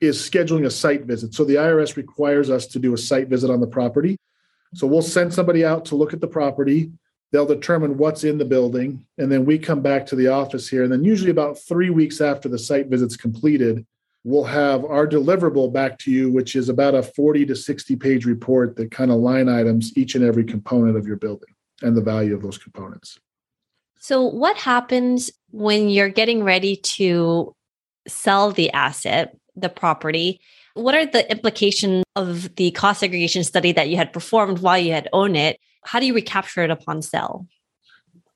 is 0.00 0.18
scheduling 0.18 0.66
a 0.66 0.70
site 0.70 1.04
visit. 1.04 1.34
So 1.34 1.44
the 1.44 1.54
IRS 1.54 1.96
requires 1.96 2.50
us 2.50 2.66
to 2.68 2.80
do 2.80 2.92
a 2.94 2.98
site 2.98 3.28
visit 3.28 3.48
on 3.48 3.60
the 3.60 3.66
property. 3.66 4.18
So 4.74 4.88
we'll 4.88 5.02
send 5.02 5.32
somebody 5.32 5.64
out 5.64 5.84
to 5.86 5.94
look 5.94 6.12
at 6.12 6.20
the 6.20 6.26
property. 6.26 6.90
They'll 7.30 7.46
determine 7.46 7.96
what's 7.96 8.24
in 8.24 8.38
the 8.38 8.44
building. 8.44 9.06
And 9.18 9.30
then 9.30 9.44
we 9.44 9.56
come 9.56 9.82
back 9.82 10.04
to 10.06 10.16
the 10.16 10.28
office 10.28 10.68
here. 10.68 10.82
And 10.82 10.92
then, 10.92 11.04
usually, 11.04 11.30
about 11.30 11.58
three 11.58 11.90
weeks 11.90 12.20
after 12.20 12.48
the 12.48 12.58
site 12.58 12.88
visit's 12.88 13.16
completed, 13.16 13.86
we'll 14.24 14.44
have 14.44 14.84
our 14.84 15.06
deliverable 15.06 15.72
back 15.72 15.96
to 16.00 16.10
you, 16.10 16.30
which 16.30 16.56
is 16.56 16.68
about 16.68 16.96
a 16.96 17.04
40 17.04 17.46
to 17.46 17.54
60 17.54 17.94
page 17.96 18.26
report 18.26 18.74
that 18.76 18.90
kind 18.90 19.12
of 19.12 19.18
line 19.18 19.48
items 19.48 19.96
each 19.96 20.16
and 20.16 20.24
every 20.24 20.44
component 20.44 20.96
of 20.96 21.06
your 21.06 21.16
building 21.16 21.54
and 21.82 21.96
the 21.96 22.02
value 22.02 22.34
of 22.34 22.42
those 22.42 22.58
components. 22.58 23.18
So, 24.00 24.22
what 24.22 24.56
happens 24.56 25.30
when 25.50 25.90
you're 25.90 26.08
getting 26.08 26.42
ready 26.42 26.76
to 26.76 27.54
sell 28.08 28.50
the 28.50 28.72
asset, 28.72 29.36
the 29.54 29.68
property? 29.68 30.40
What 30.72 30.94
are 30.94 31.04
the 31.04 31.30
implications 31.30 32.04
of 32.16 32.54
the 32.56 32.70
cost 32.70 33.00
segregation 33.00 33.44
study 33.44 33.72
that 33.72 33.90
you 33.90 33.96
had 33.96 34.12
performed 34.12 34.60
while 34.60 34.78
you 34.78 34.92
had 34.92 35.08
owned 35.12 35.36
it? 35.36 35.60
How 35.84 36.00
do 36.00 36.06
you 36.06 36.14
recapture 36.14 36.62
it 36.62 36.70
upon 36.70 37.02
sale? 37.02 37.46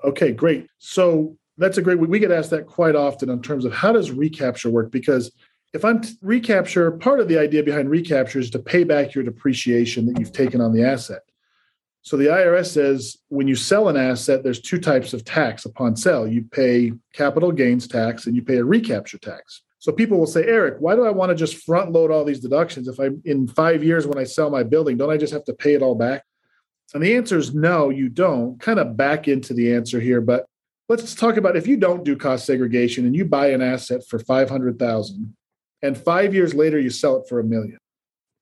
Okay, 0.05 0.33
great. 0.33 0.69
So 0.79 1.35
that's 1.57 1.79
a 1.79 1.83
great 1.83 1.99
we 1.99 2.19
get 2.19 2.31
asked 2.31 2.51
that 2.51 2.67
quite 2.67 2.95
often 2.95 3.31
in 3.31 3.41
terms 3.41 3.65
of 3.65 3.73
how 3.73 3.93
does 3.93 4.11
recapture 4.11 4.69
work 4.69 4.91
because 4.91 5.33
if 5.73 5.83
I'm 5.83 6.03
t- 6.03 6.15
recapture, 6.21 6.91
part 6.93 7.21
of 7.21 7.29
the 7.29 7.39
idea 7.39 7.63
behind 7.63 7.91
recapture 7.91 8.39
is 8.39 8.51
to 8.51 8.59
pay 8.59 8.85
back 8.85 9.15
your 9.15 9.25
depreciation 9.25 10.07
that 10.07 10.21
you've 10.21 10.33
taken 10.33 10.61
on 10.61 10.73
the 10.73 10.85
asset. 10.85 11.23
So 12.05 12.19
the 12.19 12.27
IRS 12.27 12.67
says 12.67 13.17
when 13.29 13.49
you 13.49 13.57
sell 13.57 13.89
an 13.89 13.97
asset, 13.97 14.45
there's 14.45 14.61
two 14.61 14.79
types 14.79 15.15
of 15.15 15.25
tax 15.25 15.65
upon 15.65 15.97
sale. 15.97 16.29
You 16.29 16.45
pay 16.45 16.93
capital 17.15 17.51
gains 17.51 17.89
tax 17.89 18.27
and 18.27 18.37
you 18.37 18.43
pay 18.43 18.59
a 18.59 18.65
recapture 18.65 19.17
tax. 19.17 19.63
So 19.79 19.91
people 19.91 20.19
will 20.19 20.27
say, 20.27 20.45
Erik, 20.45 20.77
why 20.81 20.97
do 20.97 21.05
I 21.07 21.11
want 21.11 21.31
to 21.31 21.35
just 21.35 21.65
front 21.65 21.93
load 21.93 22.11
all 22.11 22.25
these 22.25 22.41
deductions? 22.41 22.89
If 22.89 22.99
I'm 22.99 23.23
in 23.25 23.49
five 23.49 23.83
years 23.83 24.07
when 24.07 24.19
I 24.19 24.25
sell 24.25 24.51
my 24.51 24.63
building, 24.63 24.99
don't 24.99 25.11
I 25.11 25.17
just 25.17 25.33
have 25.33 25.45
to 25.45 25.55
pay 25.55 25.73
it 25.73 25.83
all 25.83 25.95
back? 25.95 26.25
And 26.93 27.03
the 27.03 27.17
answer 27.17 27.39
is 27.39 27.55
no, 27.55 27.89
you 27.89 28.11
don't. 28.11 28.61
Kind 28.61 28.79
of 28.79 28.99
back 28.99 29.27
into 29.27 29.55
the 29.55 29.75
answer 29.75 29.99
here, 29.99 30.21
but 30.21 30.45
let's 30.91 31.15
talk 31.15 31.39
about 31.39 31.57
if 31.57 31.67
you 31.67 31.79
don't 31.79 32.05
do 32.05 32.17
cost 32.17 32.45
segregation 32.45 33.07
and 33.07 33.17
you 33.17 33.25
buy 33.25 33.49
an 33.49 33.63
asset 33.63 34.03
for 34.07 34.19
500,000 34.19 35.35
and 35.83 35.99
five 35.99 36.35
years 36.35 36.55
later 36.55 36.79
you 36.79 36.91
sell 36.91 37.17
it 37.17 37.29
for 37.29 37.41
a 37.41 37.45
million. 37.45 37.79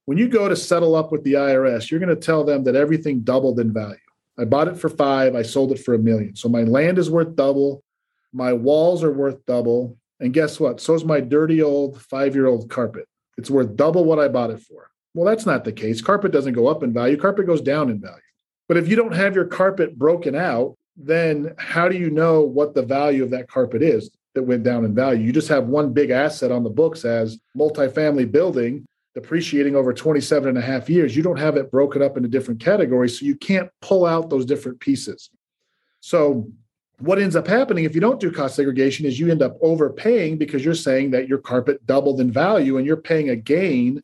When 0.06 0.18
you 0.18 0.28
go 0.28 0.48
to 0.48 0.56
settle 0.56 0.96
up 0.96 1.12
with 1.12 1.22
the 1.22 1.34
IRS, 1.34 1.90
you're 1.90 2.00
going 2.00 2.14
to 2.14 2.16
tell 2.16 2.42
them 2.42 2.64
that 2.64 2.74
everything 2.74 3.20
doubled 3.20 3.60
in 3.60 3.72
value. 3.72 3.96
I 4.38 4.44
bought 4.44 4.68
it 4.68 4.76
for 4.76 4.88
five, 4.88 5.34
I 5.34 5.42
sold 5.42 5.72
it 5.72 5.78
for 5.78 5.94
a 5.94 5.98
million. 5.98 6.34
So 6.34 6.48
my 6.48 6.62
land 6.62 6.98
is 6.98 7.10
worth 7.10 7.36
double, 7.36 7.84
my 8.32 8.52
walls 8.52 9.04
are 9.04 9.12
worth 9.12 9.44
double. 9.46 9.96
And 10.20 10.32
guess 10.32 10.58
what? 10.58 10.80
So 10.80 10.94
is 10.94 11.04
my 11.04 11.20
dirty 11.20 11.62
old 11.62 12.00
five 12.00 12.34
year 12.34 12.46
old 12.46 12.70
carpet. 12.70 13.06
It's 13.36 13.50
worth 13.50 13.76
double 13.76 14.04
what 14.04 14.18
I 14.18 14.28
bought 14.28 14.50
it 14.50 14.60
for. 14.60 14.90
Well, 15.14 15.26
that's 15.26 15.46
not 15.46 15.64
the 15.64 15.72
case. 15.72 16.00
Carpet 16.00 16.32
doesn't 16.32 16.54
go 16.54 16.66
up 16.66 16.82
in 16.82 16.92
value, 16.92 17.16
carpet 17.16 17.46
goes 17.46 17.60
down 17.60 17.90
in 17.90 18.00
value. 18.00 18.18
But 18.68 18.78
if 18.78 18.88
you 18.88 18.96
don't 18.96 19.14
have 19.14 19.34
your 19.34 19.44
carpet 19.44 19.98
broken 19.98 20.34
out, 20.34 20.76
then 20.96 21.54
how 21.58 21.88
do 21.88 21.96
you 21.96 22.10
know 22.10 22.40
what 22.40 22.74
the 22.74 22.82
value 22.82 23.22
of 23.22 23.30
that 23.30 23.48
carpet 23.48 23.82
is? 23.82 24.10
that 24.34 24.42
went 24.42 24.62
down 24.62 24.84
in 24.84 24.94
value. 24.94 25.24
You 25.24 25.32
just 25.32 25.48
have 25.48 25.66
one 25.66 25.92
big 25.92 26.10
asset 26.10 26.50
on 26.50 26.64
the 26.64 26.70
books 26.70 27.04
as 27.04 27.38
multifamily 27.56 28.30
building 28.30 28.86
depreciating 29.14 29.76
over 29.76 29.92
27 29.92 30.48
and 30.48 30.58
a 30.58 30.62
half 30.62 30.88
years. 30.88 31.16
You 31.16 31.22
don't 31.22 31.38
have 31.38 31.56
it 31.56 31.70
broken 31.70 32.02
up 32.02 32.16
into 32.16 32.28
different 32.28 32.60
categories, 32.60 33.18
so 33.18 33.26
you 33.26 33.36
can't 33.36 33.70
pull 33.80 34.06
out 34.06 34.30
those 34.30 34.46
different 34.46 34.80
pieces. 34.80 35.30
So 36.00 36.50
what 36.98 37.18
ends 37.18 37.36
up 37.36 37.46
happening 37.46 37.84
if 37.84 37.94
you 37.94 38.00
don't 38.00 38.20
do 38.20 38.30
cost 38.30 38.56
segregation 38.56 39.06
is 39.06 39.18
you 39.18 39.30
end 39.30 39.42
up 39.42 39.56
overpaying 39.60 40.38
because 40.38 40.64
you're 40.64 40.74
saying 40.74 41.10
that 41.10 41.28
your 41.28 41.38
carpet 41.38 41.84
doubled 41.86 42.20
in 42.20 42.30
value 42.30 42.78
and 42.78 42.86
you're 42.86 42.96
paying 42.96 43.30
a 43.30 43.36
gain 43.36 44.02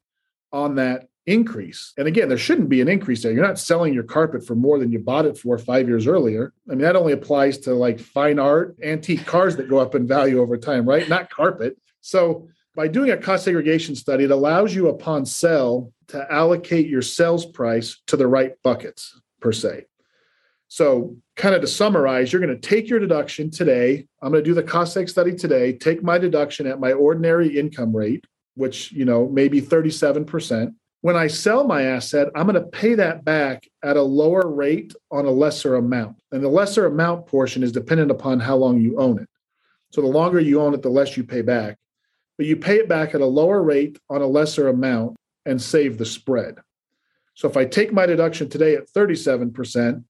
on 0.52 0.74
that 0.76 1.08
increase. 1.26 1.92
And 1.98 2.08
again, 2.08 2.28
there 2.28 2.38
shouldn't 2.38 2.70
be 2.70 2.80
an 2.80 2.88
increase 2.88 3.22
there. 3.22 3.32
You're 3.32 3.46
not 3.46 3.58
selling 3.58 3.92
your 3.92 4.02
carpet 4.02 4.44
for 4.44 4.54
more 4.54 4.78
than 4.78 4.90
you 4.90 4.98
bought 4.98 5.26
it 5.26 5.36
for 5.36 5.58
five 5.58 5.86
years 5.86 6.06
earlier. 6.06 6.54
I 6.66 6.70
mean, 6.70 6.80
that 6.80 6.96
only 6.96 7.12
applies 7.12 7.58
to 7.58 7.74
like 7.74 8.00
fine 8.00 8.38
art, 8.38 8.76
antique 8.82 9.26
cars 9.26 9.54
that 9.56 9.68
go 9.68 9.78
up 9.78 9.94
in 9.94 10.06
value 10.06 10.40
over 10.40 10.56
time, 10.56 10.88
right? 10.88 11.08
Not 11.08 11.30
carpet. 11.30 11.76
So 12.00 12.48
by 12.78 12.86
doing 12.86 13.10
a 13.10 13.16
cost 13.16 13.42
segregation 13.42 13.96
study, 13.96 14.22
it 14.22 14.30
allows 14.30 14.72
you 14.72 14.86
upon 14.86 15.26
sell 15.26 15.92
to 16.06 16.32
allocate 16.32 16.86
your 16.86 17.02
sales 17.02 17.44
price 17.44 18.00
to 18.06 18.16
the 18.16 18.28
right 18.28 18.52
buckets 18.62 19.20
per 19.40 19.50
se. 19.50 19.86
So, 20.68 21.16
kind 21.34 21.56
of 21.56 21.60
to 21.62 21.66
summarize, 21.66 22.32
you're 22.32 22.40
going 22.40 22.54
to 22.54 22.68
take 22.68 22.88
your 22.88 23.00
deduction 23.00 23.50
today. 23.50 24.06
I'm 24.22 24.30
going 24.30 24.44
to 24.44 24.48
do 24.48 24.54
the 24.54 24.62
cost 24.62 24.96
seg 24.96 25.10
study 25.10 25.34
today, 25.34 25.72
take 25.72 26.04
my 26.04 26.18
deduction 26.18 26.68
at 26.68 26.78
my 26.78 26.92
ordinary 26.92 27.58
income 27.58 27.96
rate, 27.96 28.24
which, 28.54 28.92
you 28.92 29.04
know, 29.04 29.28
maybe 29.28 29.60
37%. 29.60 30.72
When 31.00 31.16
I 31.16 31.26
sell 31.26 31.64
my 31.64 31.82
asset, 31.82 32.28
I'm 32.36 32.46
going 32.46 32.62
to 32.62 32.70
pay 32.70 32.94
that 32.94 33.24
back 33.24 33.66
at 33.82 33.96
a 33.96 34.02
lower 34.02 34.48
rate 34.48 34.94
on 35.10 35.26
a 35.26 35.32
lesser 35.32 35.74
amount. 35.74 36.22
And 36.30 36.44
the 36.44 36.48
lesser 36.48 36.86
amount 36.86 37.26
portion 37.26 37.64
is 37.64 37.72
dependent 37.72 38.12
upon 38.12 38.38
how 38.38 38.54
long 38.54 38.80
you 38.80 39.00
own 39.00 39.18
it. 39.18 39.28
So 39.90 40.00
the 40.00 40.06
longer 40.06 40.38
you 40.38 40.60
own 40.60 40.74
it, 40.74 40.82
the 40.82 40.90
less 40.90 41.16
you 41.16 41.24
pay 41.24 41.42
back. 41.42 41.76
But 42.38 42.46
you 42.46 42.56
pay 42.56 42.76
it 42.76 42.88
back 42.88 43.14
at 43.14 43.20
a 43.20 43.26
lower 43.26 43.62
rate 43.62 43.98
on 44.08 44.22
a 44.22 44.26
lesser 44.26 44.68
amount 44.68 45.16
and 45.44 45.60
save 45.60 45.98
the 45.98 46.06
spread. 46.06 46.56
So 47.34 47.48
if 47.48 47.56
I 47.56 47.64
take 47.64 47.92
my 47.92 48.06
deduction 48.06 48.48
today 48.48 48.74
at 48.74 48.88
37% 48.88 50.04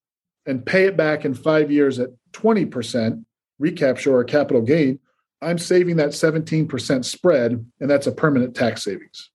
and 0.47 0.65
pay 0.65 0.85
it 0.85 0.97
back 0.97 1.25
in 1.25 1.35
five 1.35 1.71
years 1.71 1.99
at 1.99 2.11
20% 2.33 3.25
recapture 3.59 4.15
or 4.15 4.25
capital 4.25 4.63
gain, 4.63 5.01
I'm 5.41 5.59
saving 5.59 5.97
that 5.97 6.11
17% 6.11 7.05
spread, 7.05 7.65
and 7.81 7.91
that's 7.91 8.07
a 8.07 8.13
permanent 8.13 8.55
tax 8.55 8.83
savings. 8.83 9.31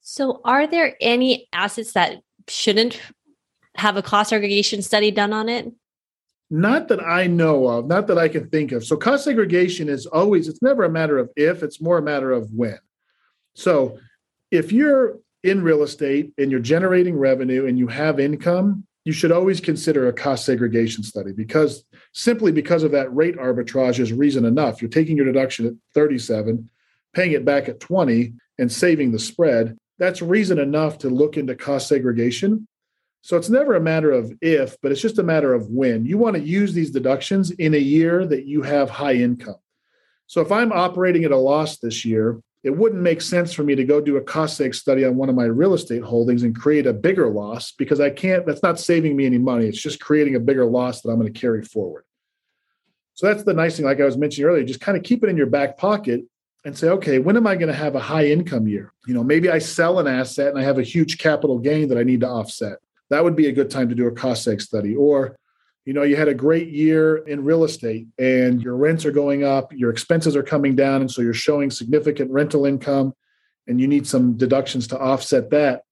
So, 0.00 0.40
are 0.44 0.66
there 0.66 0.96
any 1.00 1.48
assets 1.52 1.92
that 1.92 2.20
shouldn't 2.48 3.00
have 3.76 3.96
a 3.96 4.02
cost 4.02 4.30
segregation 4.30 4.82
study 4.82 5.10
done 5.10 5.32
on 5.32 5.48
it? 5.48 5.72
Not 6.50 6.88
that 6.88 7.02
I 7.02 7.26
know 7.26 7.66
of, 7.66 7.86
not 7.86 8.06
that 8.08 8.18
I 8.18 8.28
can 8.28 8.48
think 8.48 8.72
of. 8.72 8.84
So, 8.84 8.96
cost 8.96 9.24
segregation 9.24 9.88
is 9.88 10.06
always, 10.06 10.48
it's 10.48 10.62
never 10.62 10.84
a 10.84 10.90
matter 10.90 11.18
of 11.18 11.30
if, 11.36 11.62
it's 11.62 11.80
more 11.80 11.98
a 11.98 12.02
matter 12.02 12.32
of 12.32 12.50
when. 12.52 12.78
So, 13.54 13.98
if 14.50 14.70
you're 14.70 15.18
in 15.42 15.62
real 15.62 15.82
estate 15.82 16.32
and 16.38 16.50
you're 16.50 16.60
generating 16.60 17.16
revenue 17.16 17.66
and 17.66 17.78
you 17.78 17.88
have 17.88 18.20
income, 18.20 18.86
you 19.04 19.12
should 19.12 19.32
always 19.32 19.60
consider 19.60 20.08
a 20.08 20.12
cost 20.12 20.46
segregation 20.46 21.02
study 21.02 21.32
because 21.32 21.84
simply 22.12 22.52
because 22.52 22.82
of 22.82 22.92
that 22.92 23.14
rate 23.14 23.36
arbitrage 23.36 23.98
is 23.98 24.12
reason 24.12 24.44
enough. 24.44 24.80
You're 24.80 24.90
taking 24.90 25.16
your 25.16 25.26
deduction 25.26 25.66
at 25.66 25.74
37, 25.94 26.70
paying 27.14 27.32
it 27.32 27.44
back 27.44 27.68
at 27.68 27.80
20, 27.80 28.32
and 28.58 28.70
saving 28.70 29.12
the 29.12 29.18
spread 29.18 29.76
that's 29.98 30.22
reason 30.22 30.58
enough 30.58 30.98
to 30.98 31.08
look 31.08 31.36
into 31.36 31.54
cost 31.54 31.88
segregation. 31.88 32.66
So 33.24 33.38
it's 33.38 33.48
never 33.48 33.74
a 33.74 33.80
matter 33.80 34.12
of 34.12 34.34
if, 34.42 34.76
but 34.82 34.92
it's 34.92 35.00
just 35.00 35.18
a 35.18 35.22
matter 35.22 35.54
of 35.54 35.70
when. 35.70 36.04
You 36.04 36.18
want 36.18 36.36
to 36.36 36.42
use 36.42 36.74
these 36.74 36.90
deductions 36.90 37.52
in 37.52 37.72
a 37.72 37.78
year 37.78 38.26
that 38.26 38.44
you 38.44 38.60
have 38.60 38.90
high 38.90 39.14
income. 39.14 39.56
So 40.26 40.42
if 40.42 40.52
I'm 40.52 40.70
operating 40.72 41.24
at 41.24 41.30
a 41.30 41.36
loss 41.38 41.78
this 41.78 42.04
year, 42.04 42.42
it 42.64 42.76
wouldn't 42.76 43.00
make 43.00 43.22
sense 43.22 43.54
for 43.54 43.62
me 43.62 43.74
to 43.76 43.84
go 43.84 43.98
do 43.98 44.18
a 44.18 44.20
cost 44.20 44.60
seg 44.60 44.74
study 44.74 45.06
on 45.06 45.16
one 45.16 45.30
of 45.30 45.34
my 45.34 45.44
real 45.44 45.72
estate 45.72 46.02
holdings 46.02 46.42
and 46.42 46.54
create 46.54 46.86
a 46.86 46.92
bigger 46.92 47.30
loss 47.30 47.72
because 47.72 47.98
I 47.98 48.10
can't, 48.10 48.44
that's 48.44 48.62
not 48.62 48.78
saving 48.78 49.16
me 49.16 49.24
any 49.24 49.38
money. 49.38 49.68
It's 49.68 49.80
just 49.80 50.02
creating 50.02 50.34
a 50.34 50.40
bigger 50.40 50.66
loss 50.66 51.00
that 51.00 51.08
I'm 51.08 51.18
going 51.18 51.32
to 51.32 51.40
carry 51.40 51.62
forward. 51.62 52.04
So 53.14 53.26
that's 53.26 53.44
the 53.44 53.54
nice 53.54 53.78
thing, 53.78 53.86
like 53.86 54.02
I 54.02 54.04
was 54.04 54.18
mentioning 54.18 54.50
earlier, 54.50 54.64
just 54.64 54.82
kind 54.82 54.98
of 54.98 55.02
keep 55.02 55.24
it 55.24 55.30
in 55.30 55.38
your 55.38 55.46
back 55.46 55.78
pocket 55.78 56.26
and 56.66 56.76
say, 56.76 56.90
okay, 56.90 57.20
when 57.20 57.38
am 57.38 57.46
I 57.46 57.56
going 57.56 57.72
to 57.72 57.74
have 57.74 57.94
a 57.94 58.00
high 58.00 58.26
income 58.26 58.68
year? 58.68 58.92
You 59.06 59.14
know, 59.14 59.24
maybe 59.24 59.48
I 59.48 59.60
sell 59.60 59.98
an 59.98 60.06
asset 60.06 60.48
and 60.48 60.58
I 60.58 60.62
have 60.62 60.78
a 60.78 60.82
huge 60.82 61.16
capital 61.16 61.58
gain 61.58 61.88
that 61.88 61.96
I 61.96 62.02
need 62.02 62.20
to 62.20 62.28
offset. 62.28 62.80
That 63.14 63.22
would 63.22 63.36
be 63.36 63.46
a 63.46 63.52
good 63.52 63.70
time 63.70 63.88
to 63.88 63.94
do 63.94 64.08
a 64.08 64.12
cost 64.12 64.44
seg 64.44 64.60
study. 64.60 64.96
Or 64.96 65.36
you 65.84 65.92
know 65.92 66.02
you 66.02 66.16
had 66.16 66.26
a 66.26 66.34
great 66.34 66.70
year 66.70 67.18
in 67.18 67.44
real 67.44 67.62
estate 67.62 68.08
and 68.18 68.60
your 68.60 68.76
rents 68.76 69.04
are 69.04 69.12
going 69.12 69.44
up 69.44 69.72
your 69.72 69.90
expenses 69.90 70.34
are 70.34 70.42
coming 70.42 70.74
down 70.74 71.00
and 71.02 71.10
so 71.10 71.22
you're 71.22 71.34
showing 71.34 71.70
significant 71.70 72.30
rental 72.30 72.64
income 72.64 73.12
and 73.66 73.80
you 73.80 73.86
need 73.86 74.06
some 74.06 74.36
deductions 74.36 74.86
to 74.88 74.98
offset 74.98 75.50
that 75.50 75.82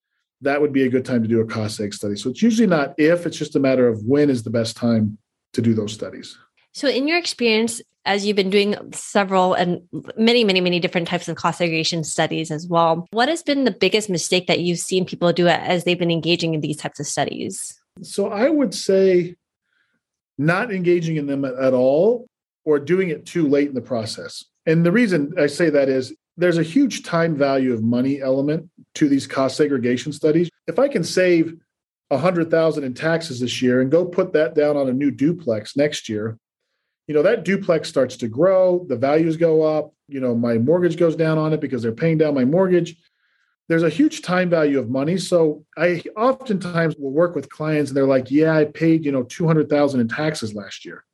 that 0.40 0.60
would 0.60 0.72
be 0.72 0.84
a 0.84 0.88
good 0.88 1.04
time 1.04 1.22
to 1.22 1.28
do 1.28 1.40
a 1.40 1.46
cost 1.46 1.78
seg 1.78 1.92
study 1.92 2.16
so 2.16 2.30
it's 2.30 2.40
usually 2.42 2.66
not 2.66 2.94
if 2.98 3.26
it's 3.26 3.36
just 3.36 3.54
a 3.54 3.60
matter 3.60 3.86
of 3.86 4.02
when 4.04 4.30
is 4.30 4.42
the 4.42 4.50
best 4.50 4.76
time 4.76 5.18
to 5.52 5.60
do 5.60 5.74
those 5.74 5.92
studies 5.92 6.38
so 6.72 6.88
in 6.88 7.08
your 7.08 7.18
experience 7.18 7.80
as 8.04 8.26
you've 8.26 8.36
been 8.36 8.50
doing 8.50 8.74
several 8.92 9.54
and 9.54 9.80
many 10.16 10.44
many 10.44 10.60
many 10.60 10.80
different 10.80 11.06
types 11.06 11.28
of 11.28 11.36
cost 11.36 11.58
segregation 11.58 12.02
studies 12.04 12.50
as 12.50 12.66
well 12.66 13.06
what 13.12 13.28
has 13.28 13.42
been 13.42 13.64
the 13.64 13.70
biggest 13.70 14.10
mistake 14.10 14.46
that 14.46 14.60
you've 14.60 14.78
seen 14.78 15.04
people 15.04 15.32
do 15.32 15.48
as 15.48 15.84
they've 15.84 15.98
been 15.98 16.10
engaging 16.10 16.54
in 16.54 16.60
these 16.60 16.76
types 16.76 16.98
of 16.98 17.06
studies 17.06 17.80
so 18.02 18.28
i 18.28 18.48
would 18.48 18.74
say 18.74 19.36
not 20.38 20.72
engaging 20.72 21.16
in 21.16 21.26
them 21.26 21.44
at 21.44 21.72
all 21.72 22.26
or 22.64 22.78
doing 22.78 23.08
it 23.08 23.26
too 23.26 23.48
late 23.48 23.68
in 23.68 23.74
the 23.74 23.80
process. 23.80 24.44
And 24.66 24.84
the 24.84 24.92
reason 24.92 25.32
I 25.38 25.46
say 25.46 25.70
that 25.70 25.88
is 25.88 26.14
there's 26.36 26.58
a 26.58 26.62
huge 26.62 27.02
time 27.02 27.36
value 27.36 27.72
of 27.72 27.82
money 27.82 28.20
element 28.20 28.70
to 28.94 29.08
these 29.08 29.26
cost 29.26 29.56
segregation 29.56 30.12
studies. 30.12 30.48
If 30.66 30.78
I 30.78 30.88
can 30.88 31.04
save 31.04 31.54
a 32.10 32.18
hundred 32.18 32.50
thousand 32.50 32.84
in 32.84 32.94
taxes 32.94 33.40
this 33.40 33.60
year 33.60 33.80
and 33.80 33.90
go 33.90 34.04
put 34.04 34.32
that 34.34 34.54
down 34.54 34.76
on 34.76 34.88
a 34.88 34.92
new 34.92 35.10
duplex 35.10 35.76
next 35.76 36.08
year, 36.08 36.38
you 37.06 37.14
know, 37.14 37.22
that 37.22 37.44
duplex 37.44 37.88
starts 37.88 38.16
to 38.18 38.28
grow, 38.28 38.84
the 38.88 38.96
values 38.96 39.36
go 39.36 39.62
up, 39.62 39.92
you 40.08 40.20
know, 40.20 40.34
my 40.34 40.58
mortgage 40.58 40.96
goes 40.96 41.16
down 41.16 41.38
on 41.38 41.52
it 41.52 41.60
because 41.60 41.82
they're 41.82 41.92
paying 41.92 42.18
down 42.18 42.34
my 42.34 42.44
mortgage 42.44 42.96
there's 43.68 43.82
a 43.82 43.88
huge 43.88 44.22
time 44.22 44.50
value 44.50 44.78
of 44.78 44.90
money. 44.90 45.16
So 45.16 45.64
I 45.78 46.02
oftentimes 46.16 46.96
will 46.96 47.10
work 47.10 47.34
with 47.34 47.48
clients 47.48 47.90
and 47.90 47.96
they're 47.96 48.06
like, 48.06 48.30
yeah, 48.30 48.54
I 48.54 48.66
paid, 48.66 49.04
you 49.04 49.12
know, 49.12 49.22
200,000 49.22 50.00
in 50.00 50.08
taxes 50.08 50.54
last 50.54 50.84
year. 50.84 51.04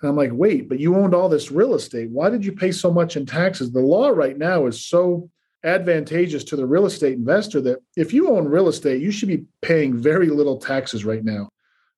And 0.00 0.10
I'm 0.10 0.16
like, 0.16 0.30
wait, 0.32 0.68
but 0.68 0.78
you 0.78 0.94
owned 0.94 1.14
all 1.14 1.28
this 1.28 1.50
real 1.50 1.74
estate. 1.74 2.10
Why 2.10 2.28
did 2.28 2.44
you 2.44 2.52
pay 2.52 2.70
so 2.70 2.92
much 2.92 3.16
in 3.16 3.24
taxes? 3.24 3.72
The 3.72 3.80
law 3.80 4.08
right 4.10 4.36
now 4.36 4.66
is 4.66 4.84
so 4.84 5.30
advantageous 5.64 6.44
to 6.44 6.56
the 6.56 6.66
real 6.66 6.86
estate 6.86 7.14
investor 7.14 7.60
that 7.62 7.78
if 7.96 8.12
you 8.12 8.28
own 8.28 8.46
real 8.46 8.68
estate, 8.68 9.02
you 9.02 9.10
should 9.10 9.28
be 9.28 9.46
paying 9.62 9.96
very 9.96 10.28
little 10.28 10.58
taxes 10.58 11.04
right 11.04 11.24
now 11.24 11.48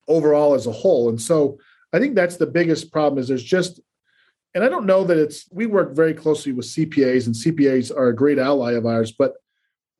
overall 0.06 0.54
as 0.54 0.66
a 0.66 0.72
whole. 0.72 1.10
And 1.10 1.20
so 1.20 1.58
I 1.92 1.98
think 1.98 2.14
that's 2.14 2.36
the 2.36 2.46
biggest 2.46 2.92
problem 2.92 3.18
is 3.18 3.28
there's 3.28 3.42
just 3.42 3.80
and 4.54 4.64
I 4.64 4.68
don't 4.68 4.86
know 4.86 5.04
that 5.04 5.18
it's 5.18 5.46
we 5.50 5.66
work 5.66 5.94
very 5.94 6.14
closely 6.14 6.52
with 6.52 6.66
CPAs 6.66 7.26
and 7.26 7.34
CPAs 7.34 7.94
are 7.94 8.08
a 8.08 8.16
great 8.16 8.38
ally 8.38 8.72
of 8.72 8.86
ours, 8.86 9.12
but 9.12 9.34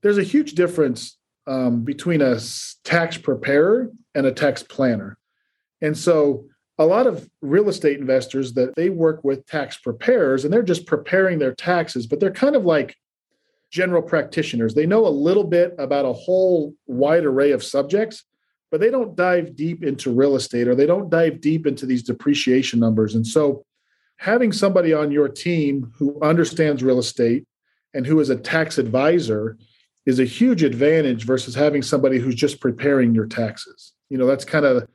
there's 0.03 0.18
a 0.18 0.22
huge 0.22 0.53
difference 0.53 1.18
um, 1.46 1.83
between 1.83 2.22
a 2.22 2.38
tax 2.85 3.16
preparer 3.16 3.90
and 4.14 4.27
a 4.27 4.33
tax 4.33 4.62
planner. 4.62 5.18
And 5.81 5.96
so 5.96 6.46
a 6.79 6.87
lot 6.87 7.07
of 7.07 7.29
real 7.40 7.68
estate 7.68 7.98
investors 7.98 8.53
that 8.55 8.74
they 8.77 8.90
work 8.90 9.24
with 9.24 9.46
tax 9.46 9.77
preparers 9.77 10.44
and 10.44 10.53
they're 10.53 10.62
just 10.62 10.87
preparing 10.87 11.38
their 11.38 11.55
taxes, 11.55 12.07
but 12.07 12.20
they're 12.20 12.31
kind 12.31 12.55
of 12.55 12.64
like 12.64 12.96
general 13.70 14.03
practitioners. 14.03 14.74
They 14.74 14.87
know 14.87 15.07
a 15.07 15.09
little 15.09 15.44
bit 15.44 15.74
about 15.79 16.05
a 16.05 16.12
whole 16.12 16.74
wide 16.87 17.24
array 17.24 17.51
of 17.53 17.64
subjects, 17.64 18.24
but 18.70 18.81
they 18.81 18.90
don't 18.90 19.16
dive 19.16 19.57
deep 19.57 19.83
into 19.83 20.11
real 20.11 20.37
estate 20.37 20.68
or 20.68 20.74
they 20.74 20.87
don't 20.87 21.11
dive 21.11 21.40
deep 21.40 21.66
into 21.66 21.87
these 21.87 22.02
depreciation 22.02 22.78
numbers. 22.78 23.14
And 23.14 23.26
so 23.26 23.64
having 24.16 24.52
somebody 24.52 24.92
on 24.92 25.11
your 25.11 25.28
team 25.28 25.92
who 25.96 26.20
understands 26.20 26.83
real 26.83 26.98
estate 26.98 27.46
and 27.94 28.07
who 28.07 28.20
is 28.20 28.31
a 28.31 28.37
tax 28.37 28.78
advisor 28.78 29.57
is 30.07 30.18
a 30.18 30.24
huge 30.24 30.62
advantage 30.62 31.24
versus 31.24 31.54
having 31.54 31.83
somebody 31.83 32.18
who's 32.18 32.35
just 32.35 32.61
preparing 32.61 33.14
your 33.14 33.26
taxes. 33.26 33.92
You 34.11 34.18
know, 34.18 34.26
that's 34.26 34.44
kind 34.44 34.64
of 34.64 34.87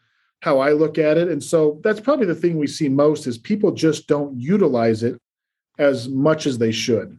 how 0.41 0.59
I 0.59 0.73
look 0.73 0.97
at 0.97 1.17
it. 1.17 1.29
And 1.29 1.41
so 1.41 1.79
that's 1.83 1.99
probably 1.99 2.25
the 2.25 2.36
thing 2.36 2.57
we 2.57 2.67
see 2.67 2.89
most 2.89 3.27
is 3.27 3.38
people 3.38 3.71
just 3.71 4.07
don't 4.07 4.39
utilize 4.39 5.03
it 5.03 5.19
as 5.79 6.09
much 6.09 6.45
as 6.45 6.57
they 6.57 6.71
should. 6.71 7.17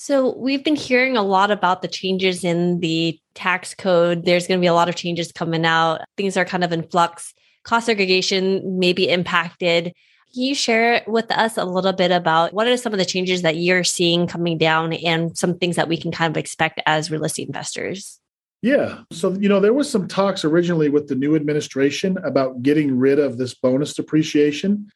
So 0.00 0.32
we've 0.38 0.62
been 0.62 0.76
hearing 0.76 1.16
a 1.16 1.24
lot 1.24 1.50
about 1.50 1.82
the 1.82 1.88
changes 1.88 2.44
in 2.44 2.78
the 2.78 3.18
tax 3.34 3.74
code. 3.74 4.24
There's 4.24 4.46
going 4.46 4.60
to 4.60 4.62
be 4.62 4.68
a 4.68 4.72
lot 4.72 4.88
of 4.88 4.94
changes 4.94 5.32
coming 5.32 5.66
out. 5.66 6.02
Things 6.16 6.36
are 6.36 6.44
kind 6.44 6.62
of 6.62 6.70
in 6.70 6.84
flux. 6.84 7.34
Cost 7.64 7.86
segregation 7.86 8.78
may 8.78 8.92
be 8.92 9.08
impacted. 9.08 9.86
Can 10.32 10.42
you 10.42 10.54
share 10.54 11.02
with 11.08 11.28
us 11.32 11.56
a 11.56 11.64
little 11.64 11.92
bit 11.92 12.12
about 12.12 12.54
what 12.54 12.68
are 12.68 12.76
some 12.76 12.92
of 12.92 13.00
the 13.00 13.04
changes 13.04 13.42
that 13.42 13.56
you're 13.56 13.82
seeing 13.82 14.28
coming 14.28 14.56
down 14.56 14.92
and 14.92 15.36
some 15.36 15.58
things 15.58 15.74
that 15.74 15.88
we 15.88 15.96
can 15.96 16.12
kind 16.12 16.30
of 16.30 16.36
expect 16.36 16.80
as 16.86 17.10
real 17.10 17.24
estate 17.24 17.48
investors? 17.48 18.20
Yeah. 18.62 19.00
So, 19.10 19.32
you 19.32 19.48
know, 19.48 19.58
there 19.58 19.74
was 19.74 19.90
some 19.90 20.06
talks 20.06 20.44
originally 20.44 20.90
with 20.90 21.08
the 21.08 21.16
new 21.16 21.34
administration 21.34 22.18
about 22.18 22.62
getting 22.62 22.96
rid 22.96 23.18
of 23.18 23.36
this 23.36 23.52
bonus 23.52 23.94
depreciation. 23.94 24.92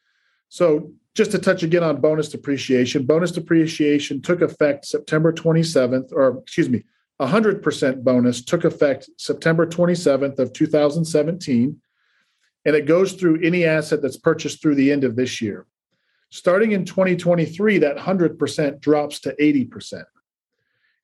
So, 0.49 0.93
just 1.15 1.31
to 1.33 1.39
touch 1.39 1.63
again 1.63 1.85
on 1.85 2.01
bonus 2.01 2.29
depreciation, 2.29 3.05
bonus 3.05 3.33
depreciation 3.33 4.23
took 4.23 4.41
effect 4.41 4.87
September 4.87 5.33
27th, 5.33 6.13
or 6.13 6.39
excuse 6.39 6.71
me, 6.71 6.85
100% 7.21 8.03
bonus 8.03 8.45
took 8.45 8.65
effect 8.65 9.09
September 9.17 9.67
27th 9.67 10.39
of 10.39 10.53
2017 10.53 11.81
and 12.65 12.77
it 12.77 12.87
goes 12.87 13.13
through 13.15 13.41
any 13.43 13.65
asset 13.65 14.03
that's 14.03 14.17
purchased 14.17 14.63
through 14.63 14.77
the 14.77 14.93
end 14.93 15.05
of 15.05 15.17
this 15.17 15.41
year. 15.41 15.67
Starting 16.31 16.73
in 16.73 16.85
2023, 16.85 17.79
that 17.79 17.97
100% 17.97 18.81
drops 18.81 19.21
to 19.21 19.35
80%. 19.35 20.05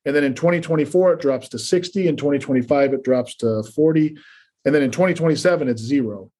And 0.04 0.16
then 0.16 0.24
in 0.24 0.34
2024, 0.34 1.14
it 1.14 1.20
drops 1.20 1.48
to 1.50 1.58
60. 1.58 2.08
In 2.08 2.16
2025, 2.16 2.94
it 2.94 3.04
drops 3.04 3.34
to 3.36 3.62
40. 3.62 4.16
And 4.64 4.74
then 4.74 4.82
in 4.82 4.90
2027, 4.90 5.68
it's 5.68 5.82
zero. 5.82 6.30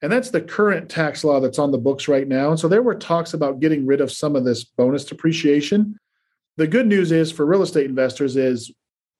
And 0.00 0.12
that's 0.12 0.30
the 0.30 0.40
current 0.40 0.88
tax 0.88 1.24
law 1.24 1.40
that's 1.40 1.58
on 1.58 1.72
the 1.72 1.78
books 1.78 2.06
right 2.06 2.28
now. 2.28 2.50
And 2.50 2.60
so 2.60 2.68
there 2.68 2.82
were 2.82 2.94
talks 2.94 3.34
about 3.34 3.60
getting 3.60 3.84
rid 3.84 4.00
of 4.00 4.12
some 4.12 4.36
of 4.36 4.44
this 4.44 4.64
bonus 4.64 5.04
depreciation. 5.04 5.98
The 6.56 6.66
good 6.66 6.86
news 6.86 7.10
is 7.10 7.32
for 7.32 7.46
real 7.46 7.62
estate 7.62 7.86
investors 7.86 8.36
is 8.36 8.72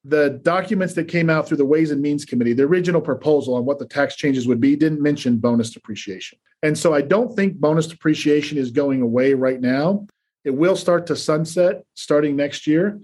the 0.04 0.40
documents 0.42 0.94
that 0.94 1.08
came 1.08 1.28
out 1.28 1.46
through 1.46 1.56
the 1.56 1.64
Ways 1.64 1.90
and 1.90 2.00
Means 2.00 2.24
Committee, 2.24 2.52
the 2.52 2.62
original 2.62 3.00
proposal 3.00 3.54
on 3.54 3.64
what 3.64 3.78
the 3.78 3.86
tax 3.86 4.14
changes 4.14 4.46
would 4.46 4.60
be, 4.60 4.76
didn't 4.76 5.02
mention 5.02 5.38
bonus 5.38 5.70
depreciation. 5.70 6.38
And 6.62 6.78
so 6.78 6.94
I 6.94 7.02
don't 7.02 7.34
think 7.34 7.56
bonus 7.56 7.86
depreciation 7.86 8.58
is 8.58 8.70
going 8.70 9.02
away 9.02 9.34
right 9.34 9.60
now. 9.60 10.06
It 10.44 10.50
will 10.50 10.76
start 10.76 11.06
to 11.08 11.16
sunset 11.16 11.84
starting 11.94 12.36
next 12.36 12.66
year, 12.66 13.00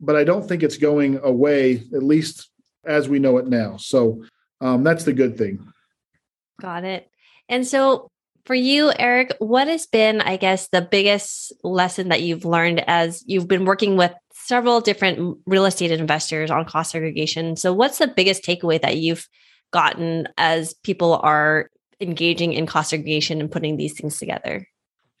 but 0.00 0.16
I 0.16 0.24
don't 0.24 0.46
think 0.46 0.62
it's 0.62 0.78
going 0.78 1.20
away, 1.22 1.82
at 1.94 2.02
least 2.02 2.50
as 2.84 3.08
we 3.08 3.18
know 3.18 3.38
it 3.38 3.46
now. 3.46 3.76
So 3.76 4.24
um, 4.60 4.82
that's 4.82 5.04
the 5.04 5.12
good 5.12 5.36
thing. 5.36 5.72
Got 6.60 6.84
it. 6.84 7.08
And 7.48 7.66
so 7.66 8.10
for 8.44 8.54
you, 8.54 8.92
Erik, 8.98 9.34
what 9.40 9.68
has 9.68 9.86
been, 9.86 10.22
I 10.22 10.36
guess, 10.36 10.68
the 10.68 10.80
biggest 10.80 11.52
lesson 11.62 12.08
that 12.08 12.22
you've 12.22 12.46
learned 12.46 12.82
as 12.86 13.22
you've 13.26 13.46
been 13.46 13.66
working 13.66 13.96
with 13.96 14.12
several 14.32 14.80
different 14.80 15.38
real 15.46 15.66
estate 15.66 15.90
investors 15.90 16.50
on 16.50 16.64
cost 16.64 16.92
segregation. 16.92 17.56
So, 17.56 17.74
what's 17.74 17.98
the 17.98 18.06
biggest 18.06 18.42
takeaway 18.42 18.80
that 18.80 18.96
you've 18.96 19.28
gotten 19.70 20.26
as 20.38 20.72
people 20.82 21.16
are 21.16 21.70
engaging 22.00 22.54
in 22.54 22.66
cost 22.66 22.90
segregation 22.90 23.40
and 23.40 23.52
putting 23.52 23.76
these 23.76 23.92
things 23.92 24.18
together? 24.18 24.66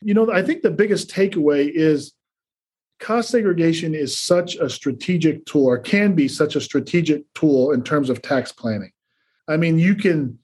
You 0.00 0.14
know, 0.14 0.32
I 0.32 0.42
think 0.42 0.62
the 0.62 0.70
biggest 0.70 1.10
takeaway 1.10 1.70
is 1.70 2.14
cost 2.98 3.28
segregation 3.28 3.94
is 3.94 4.18
such 4.18 4.56
a 4.56 4.70
strategic 4.70 5.44
tool 5.44 5.66
or 5.66 5.78
can 5.78 6.14
be 6.14 6.28
such 6.28 6.56
a 6.56 6.60
strategic 6.60 7.22
tool 7.34 7.72
in 7.72 7.82
terms 7.82 8.08
of 8.08 8.22
tax 8.22 8.52
planning. 8.52 8.92
I 9.46 9.58
mean, 9.58 9.78
you 9.78 9.94
can 9.94 10.38